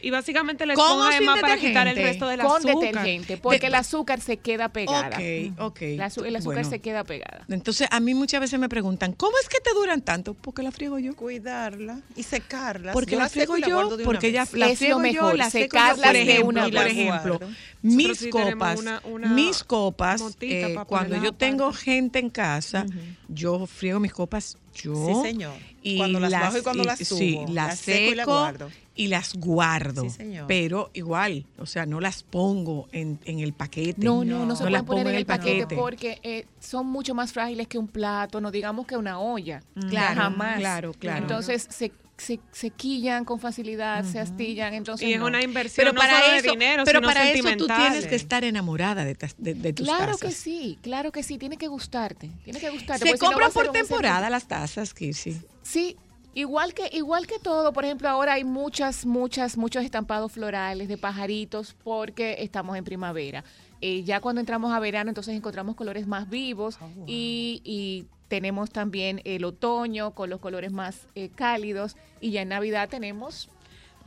[0.01, 2.57] Y básicamente le ¿Con o esponja es sin más para quitar el resto del con
[2.57, 2.75] azúcar.
[2.79, 5.17] detergente, porque De- el azúcar se queda pegada.
[5.17, 5.81] Ok, ok.
[5.97, 7.45] La el azúcar Bueno, se queda pegada.
[7.49, 10.33] Entonces, a mí muchas veces me preguntan, ¿cómo es que te duran tanto?
[10.33, 11.15] Porque la friego yo.
[11.15, 12.93] Cuidarla y secarla.
[12.93, 14.53] Porque la friego yo, porque ya vez.
[14.53, 15.81] la Es friego yo, mejor, la seco yo.
[15.81, 17.39] secarlas Por de ejemplo, una por ejemplo,
[17.81, 22.85] mis sí copas, una- una mis copas, motita eh, cuando yo tengo gente en casa,
[23.27, 24.95] yo friego mis copas yo.
[25.23, 25.53] Sí, señor.
[25.81, 27.45] Y Cuando las bajo y cuando las Sí, subo.
[27.53, 28.69] las Las seco y las guardo.
[28.99, 30.01] Y las guardo.
[30.03, 30.45] Sí, señor.
[30.47, 34.03] Pero igual, o sea, no las pongo en, en el paquete.
[34.03, 37.15] No, no, no, se las pueden poner pongo en el paquete, porque eh, son mucho
[37.15, 39.63] más frágiles que un plato, no digamos que una olla.
[39.89, 40.57] Claro, jamás.
[40.59, 41.21] claro, claro.
[41.21, 45.27] Entonces se, se, se quillan con facilidad, se astillan, entonces Y es no.
[45.27, 48.05] una inversión Pero no para solo eso, de dinero, pero sino para eso tú tienes
[48.05, 50.19] que estar enamorada de, de, de tus Claro tazas.
[50.19, 53.05] que sí, claro que sí, tiene que gustarte, tiene que gustarte.
[53.05, 55.37] Se si no compran por temporada las tazas, Kirsi.
[55.61, 55.95] Sí,
[56.33, 60.97] igual que igual que todo, por ejemplo, ahora hay muchas muchas muchos estampados florales de
[60.97, 63.43] pajaritos porque estamos en primavera.
[63.81, 66.77] Eh, ya cuando entramos a verano, entonces encontramos colores más vivos
[67.07, 72.49] y, y tenemos también el otoño con los colores más eh, cálidos y ya en
[72.49, 73.49] Navidad tenemos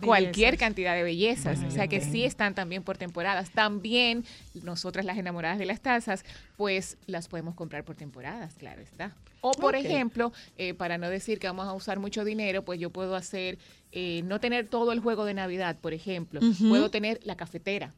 [0.02, 3.50] cualquier cantidad de bellezas, o sea que sí están también por temporadas.
[3.50, 4.24] También
[4.62, 6.24] nosotras las enamoradas de las tazas,
[6.56, 9.14] pues las podemos comprar por temporadas, claro está.
[9.40, 12.90] O por ejemplo, eh, para no decir que vamos a usar mucho dinero, pues yo
[12.90, 13.58] puedo hacer,
[13.90, 17.92] eh, no tener todo el juego de Navidad, por ejemplo, puedo tener la cafetera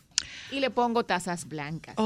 [0.51, 1.97] y le pongo tazas blancas.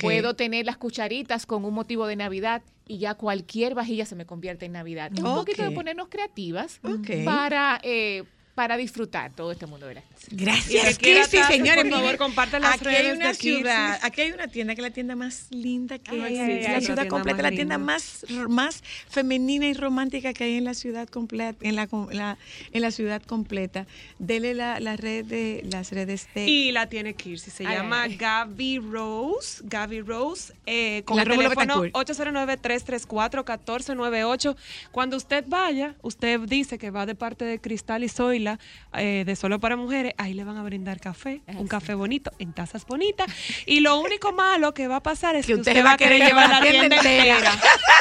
[0.00, 4.26] Puedo tener las cucharitas con un motivo de Navidad y ya cualquier vajilla se me
[4.26, 5.10] convierte en Navidad.
[5.16, 6.80] Un poquito de ponernos creativas
[7.24, 8.24] para, eh,
[8.58, 9.88] para disfrutar todo este mundo.
[9.88, 9.94] Y
[10.32, 11.84] Gracias, Kirsi, señores.
[11.84, 14.80] por favor, comparte las aquí hay redes una de ciudad, aquí hay una tienda que
[14.80, 16.64] es la tienda más linda que Ay, hay.
[16.64, 20.74] sí, la ciudad completa, la tienda más, más femenina y romántica que hay en la
[20.74, 21.86] ciudad completa, en la,
[22.72, 23.86] en la ciudad completa.
[24.18, 28.02] Dele la, la red de las redes de Y la tiene Kirsi, se Ay, llama
[28.02, 28.16] ay, ay.
[28.16, 31.94] Gaby Rose, Gaby Rose, eh, con La el teléfono Betancourt.
[31.94, 34.56] 809-334-1498.
[34.90, 38.47] Cuando usted vaya, usted dice que va de parte de Cristal y Zoila,
[38.94, 41.68] eh, de Solo para Mujeres, ahí le van a brindar café, un sí.
[41.68, 43.26] café bonito, en tazas bonitas.
[43.66, 45.96] Y lo único malo que va a pasar es que, Que usted usted va a
[45.96, 47.52] querer llevar la tienda entera.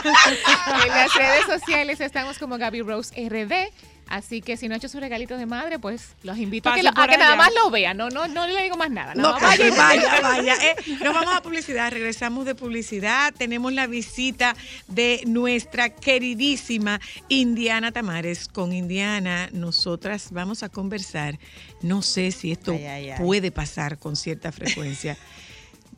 [0.86, 3.97] en las redes sociales estamos como Gaby Rose RD.
[4.10, 6.84] Así que si no ha hecho sus regalitos de madre, pues los invito a que,
[6.84, 7.98] lo- a que nada más lo vean.
[7.98, 9.14] No, no, no le digo más nada.
[9.16, 10.54] No, nada más vaya, vaya, vaya.
[10.56, 10.76] eh.
[11.04, 13.34] Nos vamos a publicidad, regresamos de publicidad.
[13.38, 14.56] Tenemos la visita
[14.88, 17.00] de nuestra queridísima
[17.30, 18.48] Indiana Tamares.
[18.48, 21.38] Con Indiana, nosotras vamos a conversar.
[21.82, 23.20] No sé si esto Ay, ay, ay.
[23.24, 25.18] puede pasar con cierta frecuencia.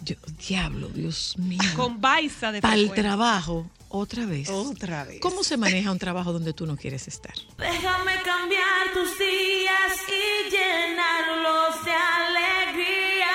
[0.03, 0.15] Yo,
[0.47, 1.59] diablo, Dios mío.
[1.75, 4.49] Con Baiza de Para el trabajo, otra vez.
[4.49, 5.19] Otra vez.
[5.19, 7.33] ¿Cómo se maneja un trabajo donde tú no quieres estar?
[7.57, 13.27] Déjame cambiar tus días y llenarlos de alegría.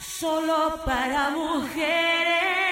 [0.00, 2.63] Solo para mujeres.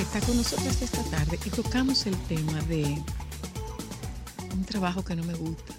[0.00, 2.98] Está con nosotros esta tarde y tocamos el tema de
[4.54, 5.74] un trabajo que no me gusta.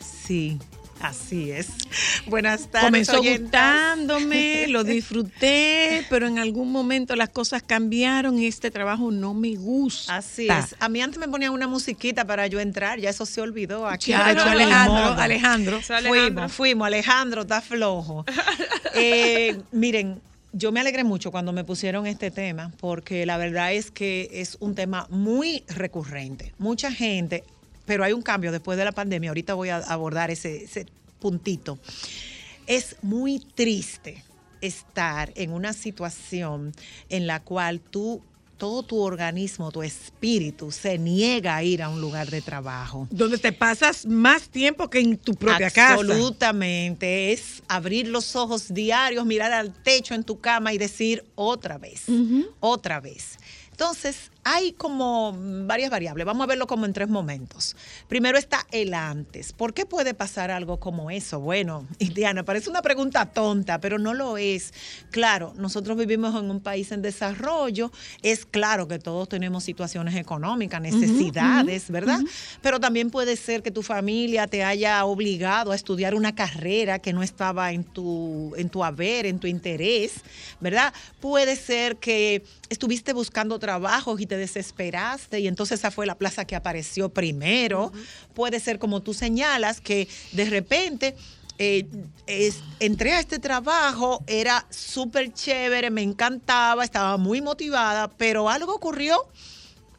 [0.00, 0.58] Sí,
[1.00, 1.68] así es.
[2.26, 2.86] Buenas tardes.
[2.86, 9.34] Comenzó gustándome, lo disfruté, pero en algún momento las cosas cambiaron y este trabajo no
[9.34, 10.16] me gusta.
[10.16, 10.74] Así es.
[10.80, 13.86] A mí antes me ponían una musiquita para yo entrar, ya eso se olvidó.
[13.86, 15.80] Aquí Ya, Alejandro, Alejandro.
[16.06, 16.86] Fuimos, fuimos.
[16.86, 18.24] Alejandro está flojo.
[19.00, 20.20] Eh, miren,
[20.52, 24.56] yo me alegré mucho cuando me pusieron este tema, porque la verdad es que es
[24.60, 26.54] un tema muy recurrente.
[26.58, 27.44] Mucha gente,
[27.84, 29.30] pero hay un cambio después de la pandemia.
[29.30, 30.86] Ahorita voy a abordar ese, ese
[31.20, 31.78] puntito.
[32.66, 34.22] Es muy triste
[34.60, 36.72] estar en una situación
[37.08, 38.22] en la cual tú
[38.58, 43.06] todo tu organismo, tu espíritu se niega a ir a un lugar de trabajo.
[43.10, 45.94] Donde te pasas más tiempo que en tu propia casa.
[45.94, 47.32] Absolutamente.
[47.32, 52.04] Es abrir los ojos diarios, mirar al techo en tu cama y decir otra vez,
[52.60, 53.38] otra vez.
[53.70, 55.36] Entonces, hay como
[55.66, 56.24] varias variables.
[56.24, 57.76] Vamos a verlo como en tres momentos.
[58.08, 59.52] Primero está el antes.
[59.52, 61.38] ¿Por qué puede pasar algo como eso?
[61.38, 64.72] Bueno, Indiana, parece una pregunta tonta, pero no lo es.
[65.10, 67.92] Claro, nosotros vivimos en un país en desarrollo.
[68.22, 72.20] Es claro que todos tenemos situaciones económicas, necesidades, ¿verdad?
[72.62, 77.12] Pero también puede ser que tu familia te haya obligado a estudiar una carrera que
[77.12, 80.22] no estaba en tu, en tu haber, en tu interés,
[80.58, 80.94] ¿verdad?
[81.20, 86.44] Puede ser que estuviste buscando trabajo y te desesperaste y entonces esa fue la plaza
[86.46, 87.92] que apareció primero.
[88.34, 91.14] Puede ser como tú señalas que de repente
[91.58, 91.86] eh,
[92.26, 98.74] es- entré a este trabajo, era súper chévere, me encantaba, estaba muy motivada, pero algo
[98.74, 99.18] ocurrió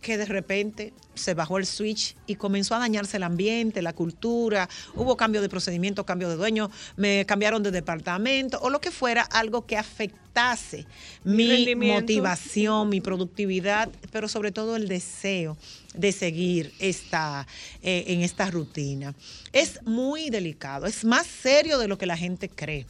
[0.02, 4.70] que de repente se bajó el switch y comenzó a dañarse el ambiente, la cultura,
[4.96, 9.24] hubo cambio de procedimiento, cambio de dueño, me cambiaron de departamento o lo que fuera,
[9.24, 10.86] algo que afectase
[11.24, 15.58] Mi mi motivación, mi productividad, pero sobre todo el deseo
[15.94, 17.46] de seguir esta,
[17.82, 19.14] eh, en esta rutina.
[19.52, 22.86] Es muy delicado, es más serio de lo que la gente cree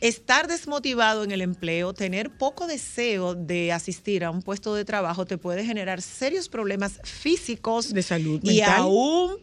[0.00, 5.24] estar desmotivado en el empleo, tener poco deseo de asistir a un puesto de trabajo
[5.26, 8.80] te puede generar serios problemas físicos De salud y mental.
[8.80, 9.36] aún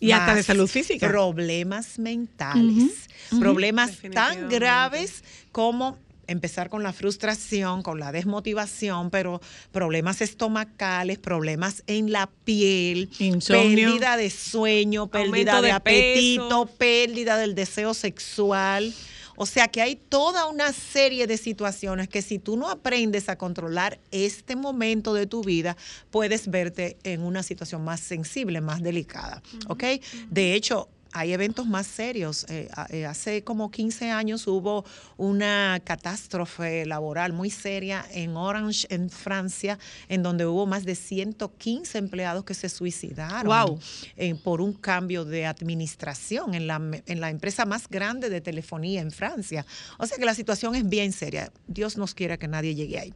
[0.00, 1.08] Y hasta de salud física.
[1.08, 5.22] Problemas mentales, problemas tan graves
[5.52, 5.96] como
[6.26, 9.40] empezar con la frustración, con la desmotivación, pero
[9.70, 13.90] problemas estomacales, problemas en la piel, Insomnio.
[13.90, 16.76] pérdida de sueño, pérdida de, de apetito, peso.
[16.78, 18.92] pérdida del deseo sexual.
[19.36, 23.36] O sea que hay toda una serie de situaciones que si tú no aprendes a
[23.36, 25.76] controlar este momento de tu vida,
[26.10, 29.42] puedes verte en una situación más sensible, más delicada.
[29.68, 29.84] ¿Ok?
[30.30, 32.46] De hecho, hay eventos más serios.
[32.48, 34.84] Eh, eh, hace como 15 años hubo
[35.16, 41.98] una catástrofe laboral muy seria en Orange, en Francia, en donde hubo más de 115
[41.98, 43.78] empleados que se suicidaron
[44.16, 49.00] eh, por un cambio de administración en la, en la empresa más grande de telefonía
[49.00, 49.66] en Francia.
[49.98, 51.52] O sea que la situación es bien seria.
[51.66, 53.14] Dios nos quiera que nadie llegue ahí.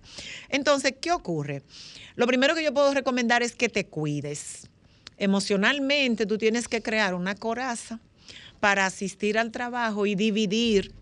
[0.48, 1.62] Entonces, ¿qué ocurre?
[2.14, 4.68] Lo primero que yo puedo recomendar es que te cuides.
[5.18, 8.00] Emocionalmente tú tienes que crear una coraza
[8.60, 10.92] para asistir al trabajo y dividir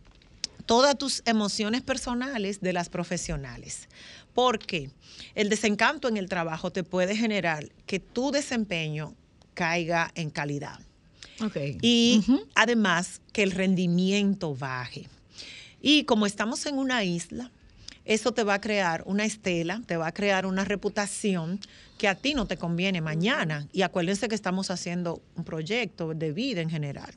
[0.66, 3.88] todas tus emociones personales de las profesionales.
[4.34, 4.90] Porque
[5.34, 9.14] el desencanto en el trabajo te puede generar que tu desempeño
[9.54, 10.80] caiga en calidad.
[11.82, 15.08] Y además que el rendimiento baje.
[15.80, 17.50] Y como estamos en una isla,
[18.04, 21.60] eso te va a crear una estela, te va a crear una reputación
[21.98, 23.68] que a ti no te conviene mañana.
[23.72, 27.14] Y acuérdense que estamos haciendo un proyecto de vida en general.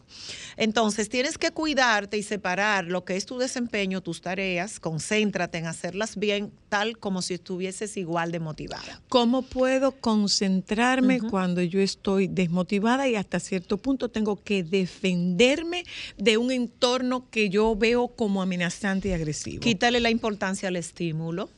[0.55, 5.67] Entonces, tienes que cuidarte y separar lo que es tu desempeño, tus tareas, concéntrate en
[5.67, 9.01] hacerlas bien, tal como si estuvieses igual de motivada.
[9.09, 15.85] ¿Cómo puedo concentrarme cuando yo estoy desmotivada y hasta cierto punto tengo que defenderme
[16.17, 19.61] de un entorno que yo veo como amenazante y agresivo?
[19.61, 21.49] Quítale la importancia al estímulo.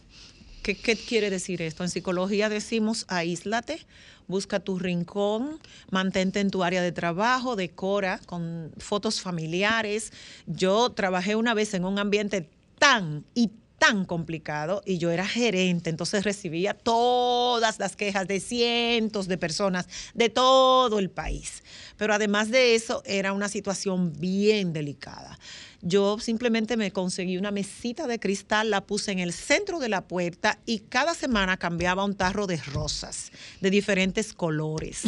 [0.75, 1.83] ¿Qué, quiere decir esto?
[1.83, 3.85] En psicología decimos aíslate,
[4.27, 5.59] busca tu rincón,
[5.89, 10.13] mantente en tu área de trabajo, decora con fotos familiares.
[10.45, 15.89] Yo trabajé una vez en un ambiente tan y tan complicado y yo era gerente,
[15.89, 21.63] entonces recibía todas las quejas de cientos de personas de todo el país.
[21.97, 25.39] Pero además de eso, era una situación bien delicada.
[25.81, 30.07] Yo simplemente me conseguí una mesita de cristal, la puse en el centro de la
[30.07, 35.03] puerta y cada semana cambiaba un tarro de rosas de diferentes colores.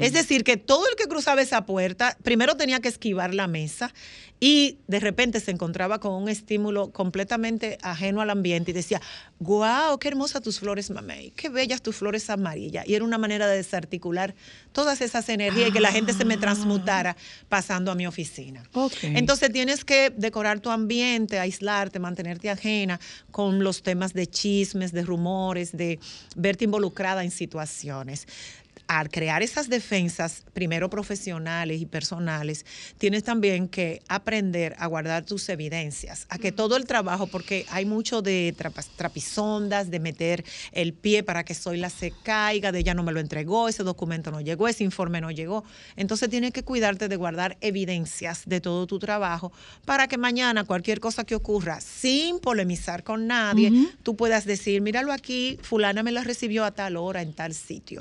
[0.00, 3.92] Es decir, que todo el que cruzaba esa puerta primero tenía que esquivar la mesa
[4.46, 9.00] y de repente se encontraba con un estímulo completamente ajeno al ambiente y decía,
[9.40, 12.86] guau, qué hermosas tus flores, mamey, qué bellas tus flores amarillas.
[12.86, 14.34] Y era una manera de desarticular
[14.72, 17.16] todas esas energías y que la gente se me transmutara
[17.48, 18.62] pasando a mi oficina.
[19.00, 25.04] Entonces tienes que decorar tu ambiente, aislarte, mantenerte ajena con los temas de chismes, de
[25.04, 25.98] rumores, de
[26.36, 28.26] verte involucrada en situaciones.
[28.86, 32.66] Al crear esas defensas, primero profesionales y personales,
[32.98, 37.86] tienes también que aprender a guardar tus evidencias, a que todo el trabajo, porque hay
[37.86, 38.54] mucho de
[38.96, 43.20] trapisondas, de meter el pie para que Zoila se caiga, de ella no me lo
[43.20, 45.64] entregó, ese documento no llegó, ese informe no llegó.
[45.96, 49.52] Entonces tienes que cuidarte de guardar evidencias de todo tu trabajo
[49.84, 53.72] para que mañana cualquier cosa que ocurra, sin polemizar con nadie,
[54.02, 58.00] tú puedas decir, míralo aquí, fulana me la recibió a tal hora en tal sitio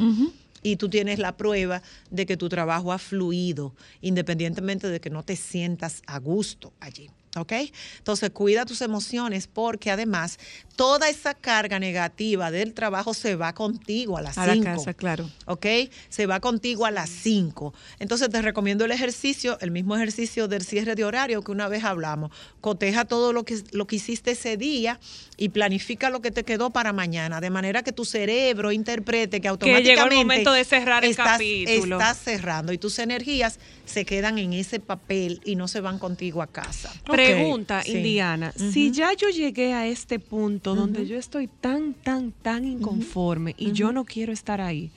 [0.63, 5.23] y tú tienes la prueba de que tu trabajo ha fluido, independientemente de que no
[5.23, 7.09] te sientas a gusto allí.
[7.35, 7.53] ¿Ok?
[7.97, 10.37] Entonces cuida tus emociones porque además
[10.75, 14.65] toda esa carga negativa del trabajo se va contigo a las A la 5.
[14.65, 15.29] casa, claro.
[15.45, 15.65] ¿ok?
[16.09, 17.73] Se va contigo a las 5.
[17.99, 21.83] Entonces te recomiendo el ejercicio, el mismo ejercicio del cierre de horario que una vez
[21.83, 22.31] hablamos.
[22.61, 24.99] Coteja todo lo que, lo que hiciste ese día
[25.37, 29.41] y planifica lo que te quedó para mañana, de manera que tu cerebro interprete que
[29.41, 31.97] Que automáticamente llegó el momento de cerrar el estás, capítulo.
[31.97, 36.41] estás cerrando y tus energías se quedan en ese papel y no se van contigo
[36.41, 36.91] a casa.
[37.25, 37.97] Pregunta, Sí.
[37.97, 43.55] Indiana, si ya yo llegué a este punto donde yo estoy tan, tan, tan inconforme
[43.57, 44.91] y yo no quiero estar ahí,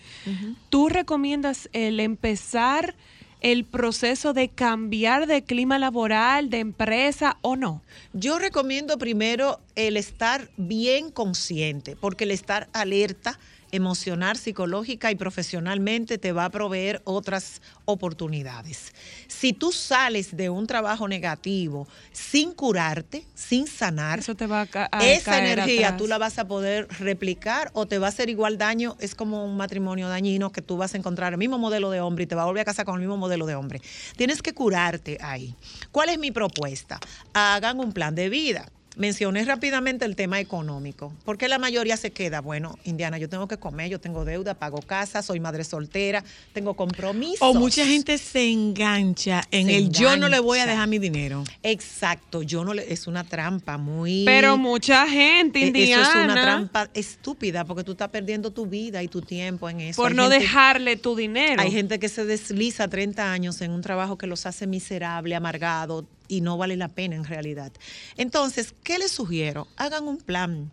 [0.68, 2.94] ¿tú recomiendas el empezar
[3.42, 7.82] el proceso de cambiar de clima laboral, de empresa o no?
[8.12, 13.38] Yo recomiendo primero el estar bien consciente, porque el estar alerta
[13.72, 18.92] emocional, psicológica y profesionalmente te va a proveer otras oportunidades.
[19.28, 24.66] Si tú sales de un trabajo negativo sin curarte, sin sanar, Eso te va a,
[24.66, 25.98] ca- a esa energía atrás.
[25.98, 28.96] tú la vas a poder replicar o te va a hacer igual daño.
[29.00, 32.24] Es como un matrimonio dañino que tú vas a encontrar el mismo modelo de hombre
[32.24, 33.80] y te va a volver a casar con el mismo modelo de hombre.
[34.16, 35.54] Tienes que curarte ahí.
[35.90, 37.00] ¿Cuál es mi propuesta?
[37.34, 38.68] Hagan un plan de vida.
[38.96, 41.12] Mencioné rápidamente el tema económico.
[41.26, 42.40] ¿Por qué la mayoría se queda?
[42.40, 46.24] Bueno, Indiana, yo tengo que comer, yo tengo deuda, pago casa, soy madre soltera,
[46.54, 47.38] tengo compromisos.
[47.42, 50.98] O mucha gente se engancha en Se el yo no le voy a dejar mi
[50.98, 51.44] dinero.
[51.62, 56.34] Exacto, yo no le, es una trampa muy Pero mucha gente, Indiana, Eso es una
[56.42, 60.00] trampa estúpida porque tú estás perdiendo tu vida y tu tiempo en eso.
[60.00, 61.60] por Hay no gente- dejarle tu dinero.
[61.60, 66.06] Hay gente que se desliza 30 años en un trabajo que los hace miserable, amargado
[66.28, 67.72] y no vale la pena en realidad.
[68.16, 69.66] Entonces, ¿qué les sugiero?
[69.76, 70.70] Hagan un plan.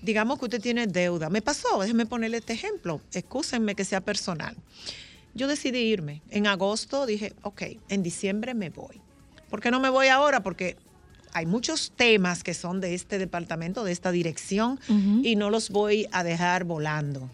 [0.00, 1.30] Digamos que usted tiene deuda.
[1.30, 3.00] Me pasó, déjenme ponerle este ejemplo.
[3.12, 4.56] Excúsenme que sea personal.
[5.34, 6.22] Yo decidí irme.
[6.30, 9.00] En agosto dije, ok, en diciembre me voy.
[9.48, 10.42] ¿Por qué no me voy ahora?
[10.42, 10.76] Porque
[11.32, 14.78] hay muchos temas que son de este departamento, de esta dirección,
[15.22, 17.30] y no los voy a dejar volando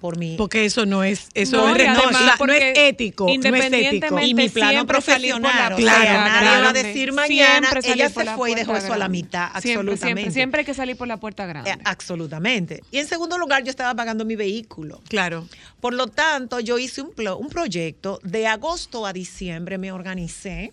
[0.00, 2.46] por mi Porque eso no es, eso No, es, no, no ético.
[2.46, 3.28] No es ético.
[3.28, 5.72] independientemente- y mi plano profesional.
[5.72, 6.82] o puerta sea, nadie va a grande.
[6.82, 9.18] decir mañana, ella se la fue y dejó eso a la grande.
[9.18, 9.48] mitad.
[9.60, 9.98] Siempre, Absolutamente.
[10.06, 11.70] Siempre, siempre hay que salir por la puerta grande.
[11.70, 12.82] Eh, absolutamente.
[12.90, 15.00] Y en segundo lugar, yo estaba pagando mi vehículo.
[15.08, 15.46] Claro.
[15.80, 20.72] Por lo tanto, yo hice un, plo- un proyecto de agosto a diciembre, me organicé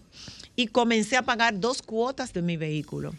[0.55, 3.13] y comencé a pagar dos cuotas de mi vehículo.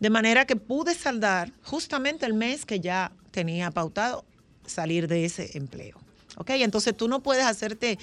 [0.00, 4.24] De manera que pude saldar justamente el mes que ya tenía pautado
[4.66, 5.98] salir de ese empleo.
[6.36, 6.50] ¿Ok?
[6.50, 7.98] Entonces tú no puedes hacerte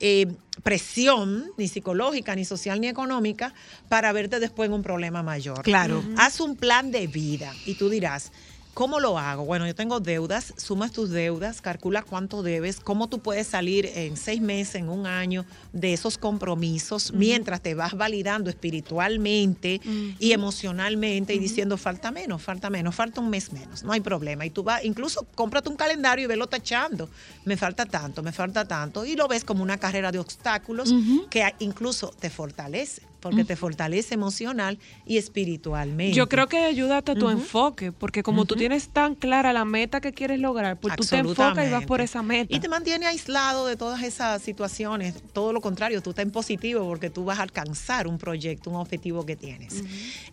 [0.00, 0.26] eh,
[0.62, 3.54] presión, ni psicológica, ni social, ni económica,
[3.88, 5.62] para verte después en un problema mayor.
[5.62, 6.04] Claro.
[6.18, 8.32] Haz un plan de vida y tú dirás,
[8.80, 9.44] ¿cómo lo hago?
[9.44, 14.16] Bueno, yo tengo deudas, sumas tus deudas, calcula cuánto debes, cómo tú puedes salir en
[14.16, 19.82] seis meses, en un año de esos compromisos, mientras te vas validando espiritualmente
[20.18, 24.46] y emocionalmente y diciendo, falta menos, falta menos, falta un mes menos, no hay problema.
[24.46, 27.10] Y tú vas, incluso cómprate un calendario y velo tachando,
[27.44, 30.94] me falta tanto, me falta tanto, y lo ves como una carrera de obstáculos
[31.28, 36.16] que incluso te fortalece, porque te fortalece emocional y espiritualmente.
[36.16, 40.00] Yo creo que ayuda hasta tu enfoque, porque como tú tienes tan clara la meta
[40.00, 42.54] que quieres lograr, pues tú te enfocas y vas por esa meta.
[42.54, 45.14] Y te mantiene aislado de todas esas situaciones.
[45.32, 48.76] Todo lo contrario, tú estás en positivo porque tú vas a alcanzar un proyecto, un
[48.76, 49.84] objetivo que tienes.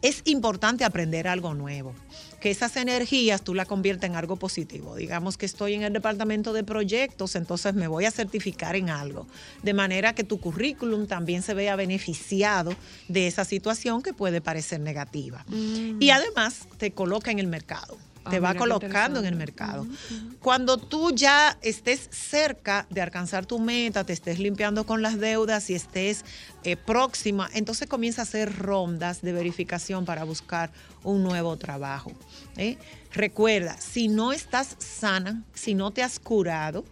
[0.02, 1.94] Es importante aprender algo nuevo.
[2.48, 4.95] Que esas energías tú las conviertas en algo positivo.
[4.95, 9.28] Digamos que estoy en el departamento de proyectos, entonces me voy a certificar en algo.
[9.64, 12.74] De manera que tu currículum también se vea beneficiado
[13.10, 15.45] de esa situación que puede parecer negativa.
[16.00, 17.98] Y además te coloca en el mercado.
[18.28, 19.88] Ah, Te va colocando en el mercado.
[20.41, 25.69] Cuando tú ya estés cerca de alcanzar tu meta, te estés limpiando con las deudas
[25.69, 26.25] y estés
[26.63, 30.71] eh, próxima, entonces comienza a hacer rondas de verificación para buscar
[31.03, 32.11] un nuevo trabajo.
[32.57, 32.78] ¿eh?
[33.13, 36.84] Recuerda, si no estás sana, si no te has curado,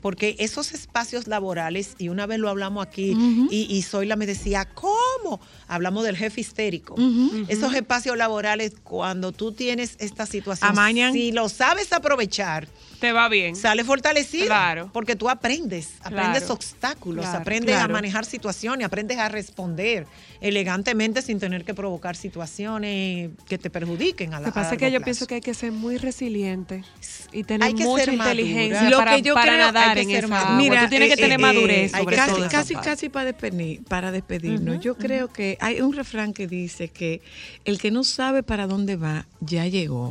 [0.00, 3.16] porque esos espacios laborales, y una vez lo hablamos aquí,
[3.50, 5.40] y, y Zoila me decía, ¿cómo?
[5.66, 6.94] Hablamos del jefe histérico.
[7.48, 11.12] Esos espacios laborales, cuando tú tienes esta situación, Amañan.
[11.12, 12.68] si lo sabes aprovechar,
[13.00, 13.54] Te va bien.
[13.56, 14.46] sale fortalecido.
[14.46, 14.90] Claro.
[14.92, 16.54] Porque tú aprendes, aprendes Claro.
[16.54, 20.06] obstáculos, Claro, aprendes a manejar situaciones, aprendes a responder
[20.40, 24.78] elegantemente sin tener que provocar situaciones que te perjudiquen a la Lo que pasa es
[24.78, 25.04] que yo plazo.
[25.04, 26.84] pienso que hay que ser muy resiliente
[27.32, 28.34] y tener Hay que mucha ser madura.
[28.34, 30.56] inteligencia Lo para, que yo para creo- nadar hay que en ser esa agua.
[30.56, 32.48] Mira, Tú tienes que eh, tener eh, madurez hay sobre que casi, todo.
[32.50, 34.80] casi, casi para, despedir, para despedirnos.
[34.80, 37.20] yo creo que hay un refrán que dice que
[37.64, 40.10] el que no sabe para dónde va, ya llegó.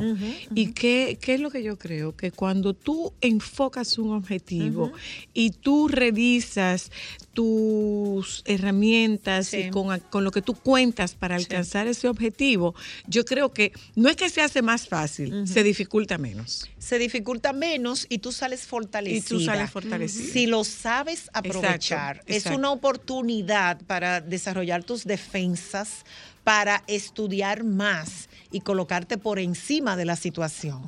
[0.54, 2.16] ¿Y qué, qué es lo que yo creo?
[2.16, 4.92] Que cuando tú enfocas un objetivo
[5.34, 6.90] y tú revisas
[7.34, 12.74] tus herramientas y con, con lo que tú cuentas para alcanzar ese objetivo,
[13.06, 16.68] yo creo que no es que se hace más fácil, se dificulta menos.
[16.78, 19.18] se dificulta menos y tú sales fortalecida.
[19.18, 20.32] Y tú sales fortalecida.
[20.32, 26.04] Si lo sabes aprovechar, Exacto, es una oportunidad para desarrollar tus defensas,
[26.44, 30.80] para estudiar más y colocarte por encima de la situación.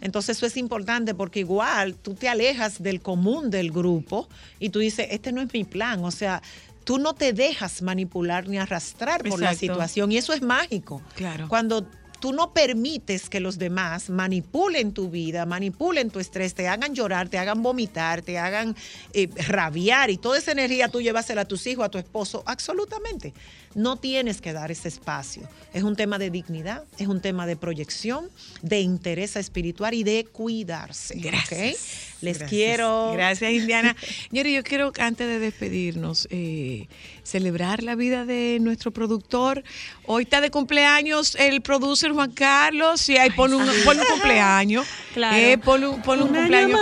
[0.00, 4.80] Entonces eso es importante porque igual tú te alejas del común del grupo y tú
[4.80, 6.42] dices, este no es mi plan, o sea,
[6.84, 11.02] tú no te dejas manipular ni arrastrar por la situación y eso es mágico.
[11.14, 11.48] Claro.
[11.48, 11.86] Cuando
[12.20, 17.28] tú no permites que los demás manipulen tu vida, manipulen tu estrés, te hagan llorar,
[17.28, 18.74] te hagan vomitar, te hagan
[19.12, 23.34] eh, rabiar y toda esa energía tú llevásela a tus hijos, a tu esposo, absolutamente.
[23.74, 25.48] No tienes que dar ese espacio.
[25.72, 28.30] Es un tema de dignidad, es un tema de proyección,
[28.62, 31.16] de interés espiritual y de cuidarse.
[31.18, 32.14] Gracias.
[32.20, 32.50] Les Gracias.
[32.50, 33.12] quiero.
[33.14, 33.96] Gracias, Indiana.
[34.30, 36.86] Señores, yo quiero, antes de despedirnos, eh,
[37.24, 39.64] celebrar la vida de nuestro productor.
[40.06, 43.08] Hoy está de cumpleaños el producer Juan Carlos.
[43.08, 44.86] Y ahí pone un, ponle un cumpleaños.
[45.12, 45.36] Claro.
[45.36, 46.80] Eh, ponle un, ponle un Un año cumpleaños.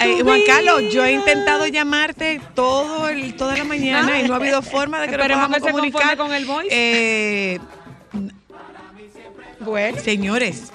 [0.00, 4.36] Eh, Juan Carlos, yo he intentado llamarte todo el, toda la mañana y no ha
[4.36, 6.16] habido forma de que nos Esperemos podamos que se conforme comunicar.
[6.16, 6.68] con el voice.
[6.70, 7.58] Eh,
[9.60, 10.72] Bueno, Señores,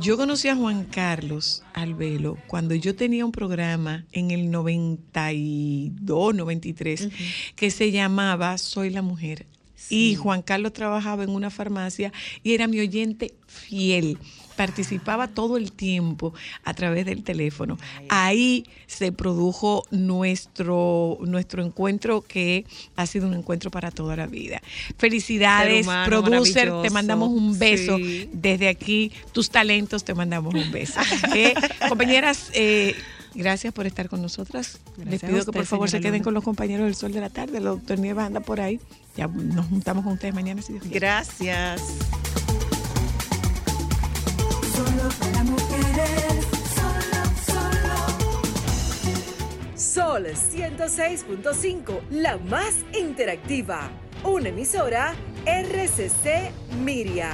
[0.00, 7.08] yo conocí a Juan Carlos Albelo cuando yo tenía un programa en el 92, 93,
[7.54, 9.46] que se llamaba Soy la Mujer.
[9.90, 12.12] Y Juan Carlos trabajaba en una farmacia
[12.42, 14.18] y era mi oyente fiel.
[14.56, 16.34] Participaba todo el tiempo
[16.64, 17.78] a través del teléfono.
[18.08, 24.60] Ahí se produjo nuestro, nuestro encuentro que ha sido un encuentro para toda la vida.
[24.98, 27.96] Felicidades, humano producer, te mandamos un beso.
[27.96, 28.28] Sí.
[28.32, 31.00] Desde aquí, tus talentos, te mandamos un beso.
[31.34, 31.54] Eh,
[31.88, 32.94] compañeras, eh,
[33.34, 34.80] gracias por estar con nosotras.
[34.96, 36.24] Les Gracias pido que por favor se queden Luna.
[36.24, 37.58] con los compañeros del Sol de la Tarde.
[37.58, 38.80] El doctor Nieves anda por ahí.
[39.16, 40.98] Ya nos juntamos con ustedes mañana, si Dios quiere.
[41.00, 41.80] gracias.
[44.74, 48.06] Solo para mujeres, solo, solo.
[49.76, 53.90] Sol 106.5, la más interactiva.
[54.24, 55.14] Una emisora
[55.46, 56.52] RCC
[56.84, 57.32] Miria.